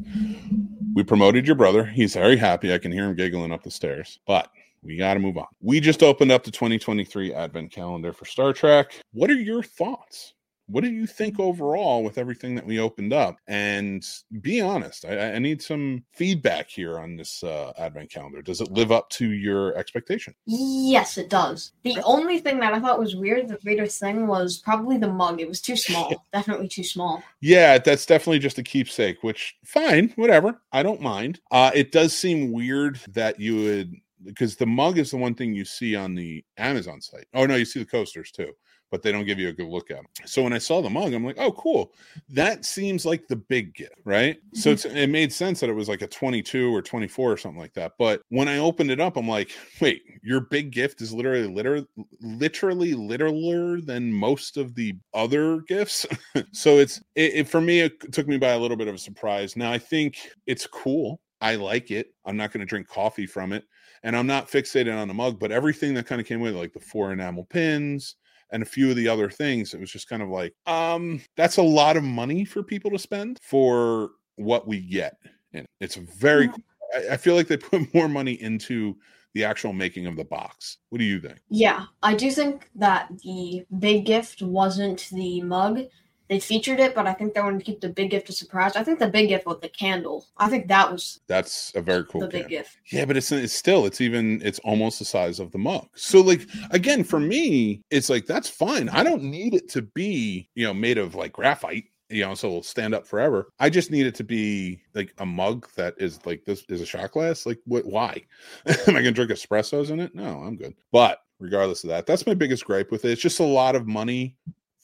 We 0.93 1.04
promoted 1.04 1.48
your 1.48 1.56
brother. 1.56 1.84
He's 1.84 2.13
very 2.13 2.38
happy. 2.38 2.74
I 2.74 2.78
can 2.78 2.91
hear 2.91 3.06
him 3.06 3.15
giggling 3.15 3.52
up 3.52 3.63
the 3.63 3.72
stairs, 3.72 4.19
but 4.28 4.50
we 4.84 4.98
got 4.98 5.15
to 5.15 5.20
move 5.20 5.38
on. 5.38 5.48
We 5.62 5.80
just 5.80 6.04
opened 6.04 6.32
up 6.32 6.44
the 6.44 6.52
2023 6.52 7.34
advent 7.34 7.72
calendar 7.72 8.13
for 8.13 8.26
Star 8.26 8.54
Trek. 8.54 8.94
What 9.12 9.30
are 9.30 9.36
your 9.36 9.63
thoughts? 9.63 10.34
What 10.70 10.84
do 10.84 10.92
you 10.92 11.08
think 11.08 11.39
overall 11.39 12.04
with 12.04 12.20
everything 12.20 12.54
that 12.54 12.65
we 12.65 12.80
opened 12.80 13.12
up? 13.12 13.38
And 13.48 14.06
be 14.42 14.62
honest, 14.62 15.04
I, 15.04 15.34
I 15.34 15.39
need 15.39 15.63
some 15.63 16.04
feedback 16.13 16.70
here 16.70 17.00
on 17.00 17.15
this 17.15 17.44
uh, 17.44 17.74
advent 17.80 18.12
calendar. 18.12 18.44
Does 18.44 18.62
it 18.62 18.72
live 18.72 18.92
up 18.92 19.10
to 19.12 19.32
your 19.32 19.76
expectation? 19.76 20.36
Yes, 20.46 21.18
it 21.18 21.28
does. 21.28 21.72
The 21.84 22.00
only 22.04 22.38
thing 22.38 22.60
that 22.60 22.74
I 22.74 22.80
thought 22.80 23.00
was 23.00 23.15
weird, 23.15 23.48
the 23.48 23.58
Vader 23.63 23.88
thing, 23.88 24.28
was 24.28 24.60
probably 24.60 24.98
the 24.98 25.12
mug. 25.12 25.42
It 25.42 25.48
was 25.48 25.60
too 25.60 25.76
small. 25.76 26.13
Definitely 26.34 26.68
too 26.68 26.84
small. 26.84 27.24
Yeah, 27.42 27.80
that's 27.80 28.06
definitely 28.06 28.39
just 28.39 28.60
a 28.60 28.63
keepsake, 28.63 29.24
which 29.24 29.56
fine, 29.65 30.13
whatever. 30.18 30.62
I 30.72 30.84
don't 30.84 31.02
mind. 31.02 31.39
Uh 31.50 31.72
it 31.74 31.92
does 31.92 32.15
seem 32.15 32.52
weird 32.52 33.00
that 33.10 33.39
you 33.39 33.56
would 33.63 33.96
because 34.24 34.56
the 34.56 34.66
mug 34.66 34.98
is 34.98 35.12
the 35.12 35.18
one 35.18 35.36
thing 35.36 35.54
you 35.54 35.66
see 35.66 35.96
on 35.96 36.16
the 36.16 36.44
Amazon 36.58 37.02
site. 37.02 37.28
Oh 37.34 37.46
no, 37.46 37.56
you 37.56 37.66
see 37.66 37.80
the 37.80 37.86
coasters 37.86 38.32
too, 38.32 38.52
but 38.92 39.02
they 39.02 39.12
don't 39.12 39.26
give 39.26 39.40
you 39.40 39.50
a 39.50 39.54
good 39.54 39.68
look 39.68 39.92
at 39.92 39.98
them. 39.98 40.06
So 40.26 40.44
when 40.44 40.54
I 40.54 40.58
saw 40.58 40.82
the 40.82 40.90
mug, 40.90 41.14
I'm 41.14 41.26
like, 41.26 41.38
oh 41.40 41.52
cool. 41.54 41.94
That 42.30 42.66
seems 42.66 43.06
like 43.06 43.28
the 43.28 43.36
big 43.36 43.74
gift, 43.74 43.96
right? 44.04 44.38
So 44.54 44.70
mm-hmm. 44.70 44.74
it's, 44.74 44.86
it 44.86 45.08
made 45.08 45.32
sense 45.32 45.60
that 45.60 45.70
it 45.70 45.74
was 45.74 45.90
like 45.90 46.02
a 46.02 46.08
22 46.08 46.74
or 46.74 46.82
24 46.82 47.32
or 47.32 47.38
something 47.38 47.60
like 47.60 47.74
that. 47.74 47.94
But 47.98 48.22
when 48.30 48.48
I 48.48 48.58
opened 48.58 48.92
it 48.92 49.00
up, 49.00 49.18
I'm 49.18 49.28
like, 49.28 49.52
wait, 49.80 50.04
your 50.24 50.42
big 50.42 50.72
gift 50.72 51.02
is 51.02 51.14
literally 51.14 51.48
liter- 51.48 51.88
literally 52.22 52.94
literaler 52.94 53.86
than 53.86 54.12
most 54.12 54.58
of 54.58 54.76
the 54.76 54.96
other 55.14 55.62
gifts. 55.62 56.06
so 56.52 56.78
it's 56.78 57.00
it, 57.16 57.34
it 57.36 57.48
for 57.48 57.62
me 57.62 57.82
it 57.82 58.12
took 58.12 58.28
me 58.28 58.38
by 58.38 58.50
a 58.50 58.60
little 58.60 58.78
bit 58.78 58.88
of 58.88 58.96
a 58.96 59.00
surprise 59.00 59.56
now 59.56 59.72
i 59.72 59.78
think 59.78 60.18
it's 60.48 60.68
cool 60.68 61.20
i 61.41 61.56
like 61.56 61.91
it 61.91 62.13
i'm 62.25 62.38
not 62.38 62.52
going 62.52 62.60
to 62.60 62.65
drink 62.65 62.88
coffee 62.88 63.25
from 63.25 63.54
it 63.54 63.63
and 64.04 64.15
i'm 64.15 64.28
not 64.28 64.49
fixated 64.49 64.95
on 64.95 65.08
the 65.08 65.13
mug 65.13 65.39
but 65.39 65.52
everything 65.52 65.93
that 65.93 66.06
kind 66.06 66.19
of 66.21 66.28
came 66.28 66.39
with 66.39 66.56
it, 66.56 66.58
like 66.58 66.73
the 66.73 66.80
four 66.80 67.12
enamel 67.12 67.45
pins 67.45 68.15
and 68.52 68.63
a 68.63 68.65
few 68.65 68.89
of 68.89 68.95
the 68.95 69.08
other 69.08 69.30
things 69.30 69.73
it 69.73 69.80
was 69.80 69.91
just 69.91 70.10
kind 70.10 70.21
of 70.21 70.30
like 70.30 70.54
um 70.65 71.21
that's 71.36 71.58
a 71.58 71.62
lot 71.62 71.97
of 71.97 72.04
money 72.04 72.43
for 72.45 72.63
people 72.63 72.89
to 72.91 72.99
spend 72.99 73.39
for 73.41 74.12
what 74.36 74.67
we 74.67 74.80
get 74.82 75.17
and 75.54 75.65
it's 75.80 75.95
very 75.95 76.47
Mhm. 76.47 76.62
I, 76.95 77.13
I 77.13 77.17
feel 77.17 77.36
like 77.36 77.47
they 77.47 77.58
put 77.58 77.93
more 77.93 78.08
money 78.10 78.34
into 78.41 78.95
the 79.36 79.43
actual 79.43 79.73
making 79.73 80.08
of 80.08 80.15
the 80.15 80.23
box 80.25 80.78
what 80.89 80.97
do 80.97 81.04
you 81.06 81.19
think 81.19 81.39
Yeah, 81.49 81.86
I 82.02 82.15
do 82.15 82.32
think 82.32 82.69
that 82.75 83.10
the 83.23 83.63
big 83.78 84.06
gift 84.06 84.41
wasn't 84.41 85.08
the 85.12 85.41
mug. 85.41 85.82
They 86.30 86.39
featured 86.39 86.80
it, 86.80 86.94
but 86.94 87.08
I 87.08 87.13
think 87.13 87.34
they 87.34 87.42
wanted 87.42 87.58
to 87.58 87.65
keep 87.65 87.82
the 87.82 87.89
big 87.89 88.12
gift 88.12 88.30
a 88.30 88.34
surprise. 88.34 88.76
I 88.76 88.84
think 88.84 89.00
the 89.00 89.08
big 89.08 89.30
gift 89.30 89.48
was 89.48 89.60
the 89.62 89.70
candle. 89.70 90.28
I 90.38 90.48
think 90.48 90.68
that 90.68 90.92
was 90.92 91.20
that's 91.28 91.74
a 91.74 91.82
very 91.82 92.06
cool 92.06 92.22
the 92.22 92.28
big 92.28 92.50
gift. 92.50 92.78
Yeah, 92.92 93.06
but 93.06 93.18
it's 93.18 93.32
it's 93.32 93.54
still 93.54 93.88
it's 93.88 94.00
even 94.00 94.39
it's 94.44 94.60
almost 94.60 95.00
the 95.00 95.06
size 95.06 95.39
of 95.39 95.52
the 95.52 95.58
mug. 95.58 95.88
So 95.96 96.22
like 96.22 96.48
again, 96.70 97.04
for 97.04 97.20
me, 97.20 97.82
it's 97.89 98.12
like 98.12 98.28
that's 98.28 98.48
fine. 98.48 98.89
I 98.89 99.04
don't 99.04 99.24
need 99.24 99.56
it 99.56 99.70
to 99.70 99.82
be 99.82 100.48
you 100.54 100.68
know 100.68 100.74
made 100.74 101.00
of 101.00 101.15
like 101.15 101.34
graphite, 101.34 101.86
you 102.10 102.24
know, 102.24 102.36
so 102.36 102.48
it'll 102.48 102.63
stand 102.63 102.94
up 102.94 103.08
forever. 103.08 103.50
I 103.60 103.72
just 103.72 103.89
need 103.89 104.06
it 104.06 104.13
to 104.15 104.24
be 104.24 104.84
like 104.94 105.15
a 105.18 105.26
mug 105.26 105.68
that 105.78 105.96
is 105.98 106.24
like 106.28 106.46
this 106.46 106.63
is 106.70 106.82
a 106.82 106.86
shot 106.86 107.12
glass. 107.12 107.48
Like 107.48 107.60
what? 107.65 107.88
Why? 107.88 108.22
Am 108.88 108.96
I 108.96 109.02
gonna 109.02 109.12
drink 109.13 109.32
espressos 109.32 109.89
in 109.89 110.00
it? 110.00 110.13
No, 110.13 110.44
I'm 110.44 110.58
good. 110.58 110.76
But 110.92 111.22
regardless 111.39 111.84
of 111.84 111.89
that, 111.89 112.06
that's 112.06 112.28
my 112.28 112.36
biggest 112.36 112.65
gripe 112.65 112.92
with 112.92 113.04
it. 113.04 113.12
It's 113.12 113.22
just 113.22 113.39
a 113.39 113.44
lot 113.44 113.76
of 113.76 113.88
money 113.88 114.36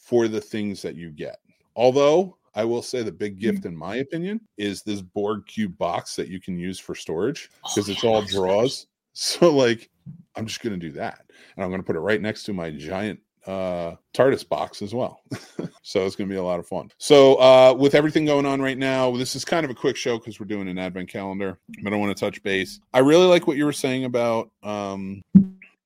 for 0.06 0.28
the 0.28 0.40
things 0.40 0.84
that 0.84 0.96
you 0.96 1.10
get. 1.10 1.38
Although 1.76 2.38
I 2.54 2.64
will 2.64 2.84
say 2.84 3.02
the 3.02 3.12
big 3.12 3.40
gift, 3.40 3.66
in 3.66 3.76
my 3.76 3.96
opinion, 3.98 4.40
is 4.56 4.84
this 4.84 5.02
Borg 5.02 5.46
cube 5.48 5.76
box 5.80 6.16
that 6.16 6.28
you 6.28 6.40
can 6.40 6.58
use 6.60 6.80
for 6.80 6.94
storage 6.94 7.50
because 7.64 7.90
Oh, 7.90 7.92
it's 7.92 8.04
yeah, 8.04 8.10
all 8.10 8.22
draws. 8.22 8.88
So 9.18 9.50
like 9.50 9.90
I'm 10.36 10.46
just 10.46 10.62
gonna 10.62 10.76
do 10.76 10.92
that. 10.92 11.24
And 11.56 11.64
I'm 11.64 11.72
gonna 11.72 11.84
put 11.84 11.96
it 11.96 12.02
right 12.02 12.22
next 12.22 12.44
to 12.44 12.54
my 12.54 12.70
giant 12.70 13.18
uh 13.48 13.96
TARDIS 14.14 14.48
box 14.50 14.82
as 14.82 14.94
well. 14.94 15.22
so 15.84 16.06
it's 16.06 16.18
gonna 16.18 16.30
be 16.30 16.36
a 16.36 16.44
lot 16.44 16.60
of 16.60 16.68
fun. 16.68 16.92
So 16.98 17.36
uh 17.36 17.74
with 17.74 17.96
everything 17.96 18.26
going 18.26 18.46
on 18.46 18.62
right 18.62 18.78
now, 18.78 19.16
this 19.16 19.34
is 19.34 19.46
kind 19.46 19.64
of 19.64 19.70
a 19.72 19.74
quick 19.74 19.96
show 19.96 20.18
because 20.18 20.38
we're 20.38 20.48
doing 20.48 20.68
an 20.68 20.78
advent 20.78 21.08
calendar, 21.08 21.58
but 21.82 21.94
I 21.94 21.96
want 21.96 22.16
to 22.16 22.20
touch 22.20 22.44
base. 22.44 22.82
I 22.94 23.00
really 23.00 23.26
like 23.26 23.48
what 23.48 23.56
you 23.56 23.64
were 23.64 23.72
saying 23.72 24.04
about 24.04 24.52
um 24.64 25.22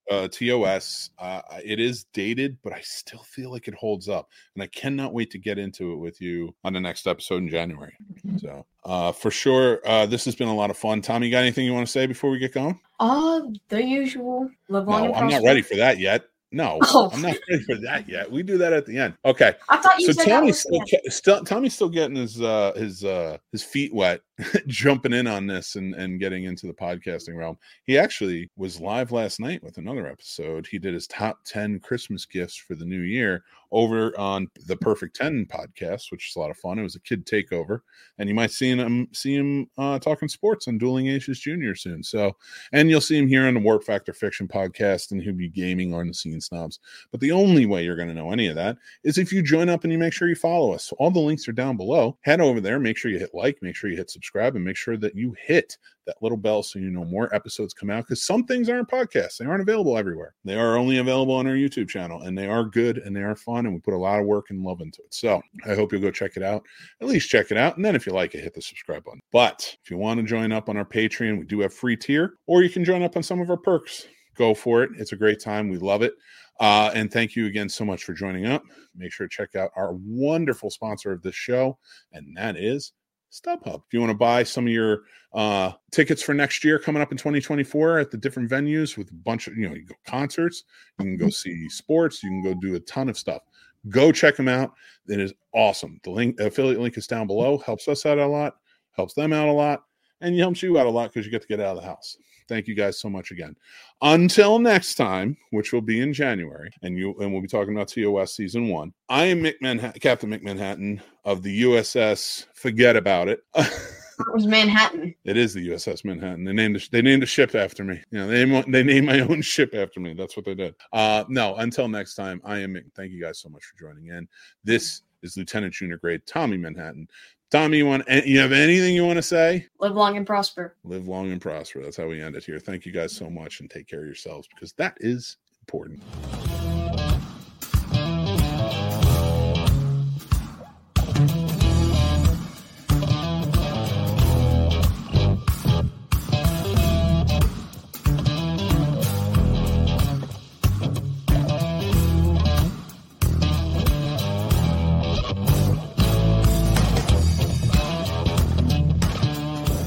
uh, 0.09 0.27
TOS. 0.27 1.11
Uh, 1.19 1.41
it 1.63 1.79
is 1.79 2.05
dated, 2.13 2.57
but 2.63 2.73
I 2.73 2.81
still 2.81 3.19
feel 3.23 3.51
like 3.51 3.67
it 3.67 3.73
holds 3.75 4.09
up, 4.09 4.29
and 4.55 4.63
I 4.63 4.67
cannot 4.67 5.13
wait 5.13 5.31
to 5.31 5.37
get 5.37 5.57
into 5.57 5.93
it 5.93 5.97
with 5.97 6.19
you 6.21 6.55
on 6.63 6.73
the 6.73 6.79
next 6.81 7.07
episode 7.07 7.37
in 7.43 7.49
January. 7.49 7.93
So, 8.37 8.65
uh, 8.85 9.11
for 9.11 9.31
sure, 9.31 9.79
uh, 9.85 10.05
this 10.05 10.25
has 10.25 10.35
been 10.35 10.47
a 10.47 10.55
lot 10.55 10.69
of 10.69 10.77
fun. 10.77 11.01
Tommy, 11.01 11.27
you 11.27 11.31
got 11.31 11.39
anything 11.39 11.65
you 11.65 11.73
want 11.73 11.85
to 11.87 11.91
say 11.91 12.05
before 12.07 12.29
we 12.31 12.39
get 12.39 12.53
going? 12.53 12.79
Uh, 12.99 13.41
the 13.69 13.83
usual. 13.83 14.49
Live 14.69 14.87
No, 14.87 15.13
I'm 15.13 15.27
not 15.27 15.43
ready 15.43 15.61
for 15.61 15.75
that 15.75 15.99
yet. 15.99 16.25
No, 16.51 16.79
Oh. 16.85 17.11
I'm 17.13 17.21
not 17.21 17.37
ready 17.49 17.63
for 17.63 17.75
that 17.75 18.09
yet. 18.09 18.31
We 18.31 18.41
do 18.41 18.57
that 18.57 18.73
at 18.73 18.87
the 18.87 18.97
end. 18.97 19.13
Okay. 19.23 19.53
I 19.69 19.77
thought 19.77 19.99
you 19.99 20.07
So 20.07 20.13
said 20.13 20.25
that 20.25 20.29
Tommy's 20.39 20.59
still, 20.61 20.71
the 20.71 20.79
end. 20.79 20.89
ca- 20.89 21.09
still 21.11 21.43
Tommy's 21.43 21.75
still 21.75 21.89
getting 21.89 22.15
his 22.15 22.41
uh 22.41 22.71
his 22.75 23.03
uh 23.03 23.37
his 23.51 23.61
feet 23.63 23.93
wet, 23.93 24.21
jumping 24.67 25.13
in 25.13 25.27
on 25.27 25.47
this 25.47 25.75
and 25.75 25.93
and 25.95 26.19
getting 26.19 26.45
into 26.45 26.67
the 26.67 26.73
podcasting 26.73 27.35
realm. 27.35 27.57
He 27.85 27.97
actually 27.97 28.49
was 28.55 28.79
live 28.79 29.11
last 29.11 29.39
night 29.39 29.63
with 29.63 29.77
another 29.77 30.07
episode. 30.07 30.67
He 30.67 30.79
did 30.79 30.93
his 30.93 31.07
top 31.07 31.39
10 31.45 31.79
Christmas 31.79 32.25
gifts 32.25 32.55
for 32.55 32.75
the 32.75 32.85
new 32.85 33.01
year 33.01 33.43
over 33.71 34.17
on 34.19 34.47
the 34.65 34.75
Perfect 34.77 35.15
10 35.15 35.45
podcast, 35.45 36.11
which 36.11 36.29
is 36.29 36.35
a 36.35 36.39
lot 36.39 36.49
of 36.49 36.57
fun. 36.57 36.79
It 36.79 36.83
was 36.83 36.95
a 36.95 37.01
kid 37.01 37.25
takeover, 37.25 37.81
and 38.17 38.27
you 38.27 38.35
might 38.35 38.51
see 38.51 38.69
him 38.69 39.07
see 39.13 39.35
him 39.35 39.67
uh 39.77 39.99
talking 39.99 40.29
sports 40.29 40.67
on 40.67 40.77
Dueling 40.77 41.07
Aces 41.07 41.39
Junior 41.39 41.75
soon. 41.75 42.03
So 42.03 42.35
and 42.71 42.89
you'll 42.89 43.01
see 43.01 43.17
him 43.17 43.27
here 43.27 43.45
on 43.45 43.53
the 43.53 43.59
Warp 43.59 43.83
Factor 43.83 44.13
Fiction 44.13 44.47
podcast, 44.47 45.11
and 45.11 45.21
he'll 45.21 45.33
be 45.33 45.49
gaming 45.49 45.93
on 45.93 46.07
the 46.07 46.13
Scene 46.13 46.41
Snobs. 46.41 46.79
But 47.11 47.19
the 47.19 47.31
only 47.31 47.65
way 47.65 47.83
you're 47.83 47.95
going 47.95 48.07
to 48.07 48.13
know 48.13 48.31
any 48.31 48.47
of 48.47 48.55
that 48.55 48.77
is 49.03 49.17
if 49.17 49.33
you 49.33 49.41
join 49.41 49.69
up 49.69 49.83
and 49.83 49.91
you 49.91 49.99
make 49.99 50.13
sure 50.13 50.29
you 50.29 50.35
follow 50.35 50.73
us. 50.73 50.93
All 50.97 51.11
the 51.11 51.19
links 51.19 51.47
are 51.47 51.53
down 51.53 51.77
below. 51.77 52.17
Head 52.21 52.41
over 52.41 52.61
there, 52.61 52.79
make 52.79 52.97
sure 52.97 53.11
you 53.11 53.19
hit 53.19 53.33
like, 53.33 53.57
make 53.61 53.75
sure 53.75 53.89
you 53.89 53.97
hit 53.97 54.09
subscribe, 54.09 54.28
and 54.37 54.63
make 54.63 54.77
sure 54.77 54.97
that 54.97 55.15
you 55.15 55.35
hit 55.41 55.77
that 56.05 56.15
little 56.21 56.37
bell 56.37 56.63
so 56.63 56.79
you 56.79 56.89
know 56.89 57.05
more 57.05 57.33
episodes 57.33 57.73
come 57.73 57.89
out 57.89 58.05
because 58.05 58.25
some 58.25 58.43
things 58.43 58.69
aren't 58.69 58.89
podcasts. 58.89 59.37
They 59.37 59.45
aren't 59.45 59.61
available 59.61 59.97
everywhere. 59.97 60.33
They 60.43 60.55
are 60.55 60.77
only 60.77 60.97
available 60.97 61.35
on 61.35 61.47
our 61.47 61.53
YouTube 61.53 61.89
channel 61.89 62.21
and 62.21 62.37
they 62.37 62.47
are 62.47 62.63
good 62.63 62.97
and 62.97 63.15
they 63.15 63.21
are 63.21 63.35
fun 63.35 63.65
and 63.65 63.73
we 63.73 63.79
put 63.79 63.93
a 63.93 63.97
lot 63.97 64.19
of 64.19 64.25
work 64.25 64.47
and 64.49 64.63
love 64.63 64.81
into 64.81 65.01
it. 65.01 65.13
So 65.13 65.41
I 65.65 65.75
hope 65.75 65.91
you'll 65.91 66.01
go 66.01 66.11
check 66.11 66.35
it 66.35 66.43
out. 66.43 66.63
At 67.01 67.07
least 67.07 67.29
check 67.29 67.51
it 67.51 67.57
out. 67.57 67.75
And 67.75 67.85
then 67.85 67.95
if 67.95 68.05
you 68.05 68.13
like 68.13 68.35
it, 68.35 68.43
hit 68.43 68.53
the 68.53 68.61
subscribe 68.61 69.03
button. 69.03 69.21
But 69.31 69.75
if 69.83 69.91
you 69.91 69.97
want 69.97 70.19
to 70.19 70.25
join 70.25 70.51
up 70.51 70.69
on 70.69 70.77
our 70.77 70.85
Patreon, 70.85 71.39
we 71.39 71.45
do 71.45 71.59
have 71.61 71.73
free 71.73 71.95
tier 71.95 72.33
or 72.47 72.63
you 72.63 72.69
can 72.69 72.83
join 72.83 73.03
up 73.03 73.15
on 73.15 73.23
some 73.23 73.41
of 73.41 73.49
our 73.49 73.57
perks. 73.57 74.07
Go 74.35 74.53
for 74.53 74.83
it. 74.83 74.91
It's 74.97 75.11
a 75.11 75.17
great 75.17 75.41
time. 75.41 75.69
We 75.69 75.77
love 75.77 76.01
it. 76.01 76.13
Uh, 76.59 76.91
and 76.93 77.11
thank 77.11 77.35
you 77.35 77.45
again 77.45 77.69
so 77.69 77.85
much 77.85 78.03
for 78.03 78.13
joining 78.13 78.45
up. 78.45 78.63
Make 78.95 79.13
sure 79.13 79.27
to 79.27 79.33
check 79.33 79.55
out 79.55 79.71
our 79.75 79.93
wonderful 79.93 80.69
sponsor 80.69 81.11
of 81.11 81.21
this 81.21 81.35
show, 81.35 81.77
and 82.11 82.35
that 82.35 82.57
is 82.57 82.91
StubHub. 83.31 83.83
If 83.87 83.93
you 83.93 83.99
want 83.99 84.11
to 84.11 84.17
buy 84.17 84.43
some 84.43 84.65
of 84.65 84.73
your 84.73 85.03
uh, 85.33 85.73
tickets 85.91 86.21
for 86.21 86.33
next 86.33 86.63
year 86.63 86.79
coming 86.79 87.01
up 87.01 87.11
in 87.11 87.17
2024 87.17 87.99
at 87.99 88.11
the 88.11 88.17
different 88.17 88.49
venues 88.49 88.97
with 88.97 89.11
a 89.11 89.15
bunch 89.15 89.47
of, 89.47 89.55
you 89.55 89.67
know, 89.67 89.75
you 89.75 89.85
go 89.85 89.95
concerts, 90.05 90.63
you 90.99 91.05
can 91.05 91.17
go 91.17 91.29
see 91.29 91.69
sports, 91.69 92.23
you 92.23 92.29
can 92.29 92.43
go 92.43 92.53
do 92.53 92.75
a 92.75 92.79
ton 92.81 93.09
of 93.09 93.17
stuff. 93.17 93.41
Go 93.87 94.11
check 94.11 94.35
them 94.35 94.47
out. 94.47 94.73
It 95.07 95.19
is 95.19 95.33
awesome. 95.53 95.99
The 96.03 96.11
link, 96.11 96.39
affiliate 96.39 96.81
link 96.81 96.97
is 96.97 97.07
down 97.07 97.27
below. 97.27 97.57
Helps 97.59 97.87
us 97.87 98.05
out 98.05 98.17
a 98.17 98.27
lot, 98.27 98.55
helps 98.91 99.13
them 99.13 99.31
out 99.31 99.47
a 99.47 99.53
lot, 99.53 99.83
and 100.21 100.37
helps 100.37 100.61
you 100.61 100.77
out 100.77 100.85
a 100.85 100.89
lot 100.89 101.13
because 101.13 101.25
you 101.25 101.31
get 101.31 101.41
to 101.41 101.47
get 101.47 101.61
out 101.61 101.77
of 101.77 101.81
the 101.81 101.87
house. 101.87 102.17
Thank 102.49 102.67
you 102.67 102.75
guys 102.75 102.99
so 102.99 103.09
much 103.09 103.31
again. 103.31 103.55
Until 104.01 104.59
next 104.59 104.95
time, 104.95 105.37
which 105.51 105.71
will 105.71 105.81
be 105.81 106.01
in 106.01 106.11
January, 106.11 106.71
and 106.81 106.97
you 106.97 107.15
and 107.19 107.31
we'll 107.31 107.41
be 107.41 107.47
talking 107.47 107.73
about 107.73 107.87
TOS 107.87 108.35
season 108.35 108.67
one. 108.67 108.93
I 109.07 109.25
am 109.25 109.41
Mick 109.41 109.61
Manhattan, 109.61 110.01
Captain 110.01 110.29
Mick 110.29 110.41
Manhattan 110.41 111.01
of 111.23 111.43
the 111.43 111.63
USS. 111.63 112.47
Forget 112.53 112.97
about 112.97 113.29
it. 113.29 113.43
It 114.19 114.33
was 114.33 114.47
Manhattan. 114.47 115.15
It 115.23 115.37
is 115.37 115.53
the 115.53 115.69
USS 115.69 116.03
Manhattan. 116.03 116.43
They 116.43 116.51
named 116.51 116.85
they 116.91 117.01
named 117.01 117.23
a 117.23 117.25
ship 117.25 117.55
after 117.55 117.85
me. 117.85 118.01
You 118.11 118.19
know, 118.19 118.27
they 118.27 118.45
named, 118.45 118.73
they 118.73 118.83
named 118.83 119.07
my 119.07 119.21
own 119.21 119.41
ship 119.41 119.73
after 119.73 120.01
me. 120.01 120.13
That's 120.13 120.35
what 120.35 120.45
they 120.45 120.55
did. 120.55 120.75
Uh, 120.91 121.23
no, 121.29 121.55
until 121.55 121.87
next 121.87 122.15
time, 122.15 122.41
I 122.43 122.59
am. 122.59 122.77
Thank 122.97 123.13
you 123.13 123.21
guys 123.21 123.39
so 123.39 123.47
much 123.47 123.63
for 123.63 123.79
joining 123.79 124.07
in. 124.07 124.27
This 124.65 125.03
is 125.23 125.37
Lieutenant 125.37 125.73
Junior 125.73 125.97
Grade 125.97 126.25
Tommy 126.25 126.57
Manhattan. 126.57 127.07
Tommy, 127.49 127.77
you 127.77 127.85
want 127.87 128.03
eh, 128.07 128.21
you 128.25 128.39
have 128.39 128.51
anything 128.51 128.93
you 128.93 129.05
want 129.05 129.17
to 129.17 129.23
say? 129.23 129.65
Live 129.79 129.95
long 129.95 130.17
and 130.17 130.25
prosper. 130.25 130.75
Live 130.83 131.07
long 131.07 131.31
and 131.31 131.41
prosper. 131.41 131.81
That's 131.81 131.97
how 131.97 132.07
we 132.07 132.21
end 132.21 132.35
it 132.35 132.43
here. 132.43 132.59
Thank 132.59 132.85
you 132.85 132.91
guys 132.91 133.15
so 133.15 133.29
much, 133.29 133.59
and 133.59 133.69
take 133.69 133.87
care 133.87 134.01
of 134.01 134.05
yourselves 134.05 134.47
because 134.47 134.73
that 134.73 134.97
is 134.99 135.37
important. 135.61 136.01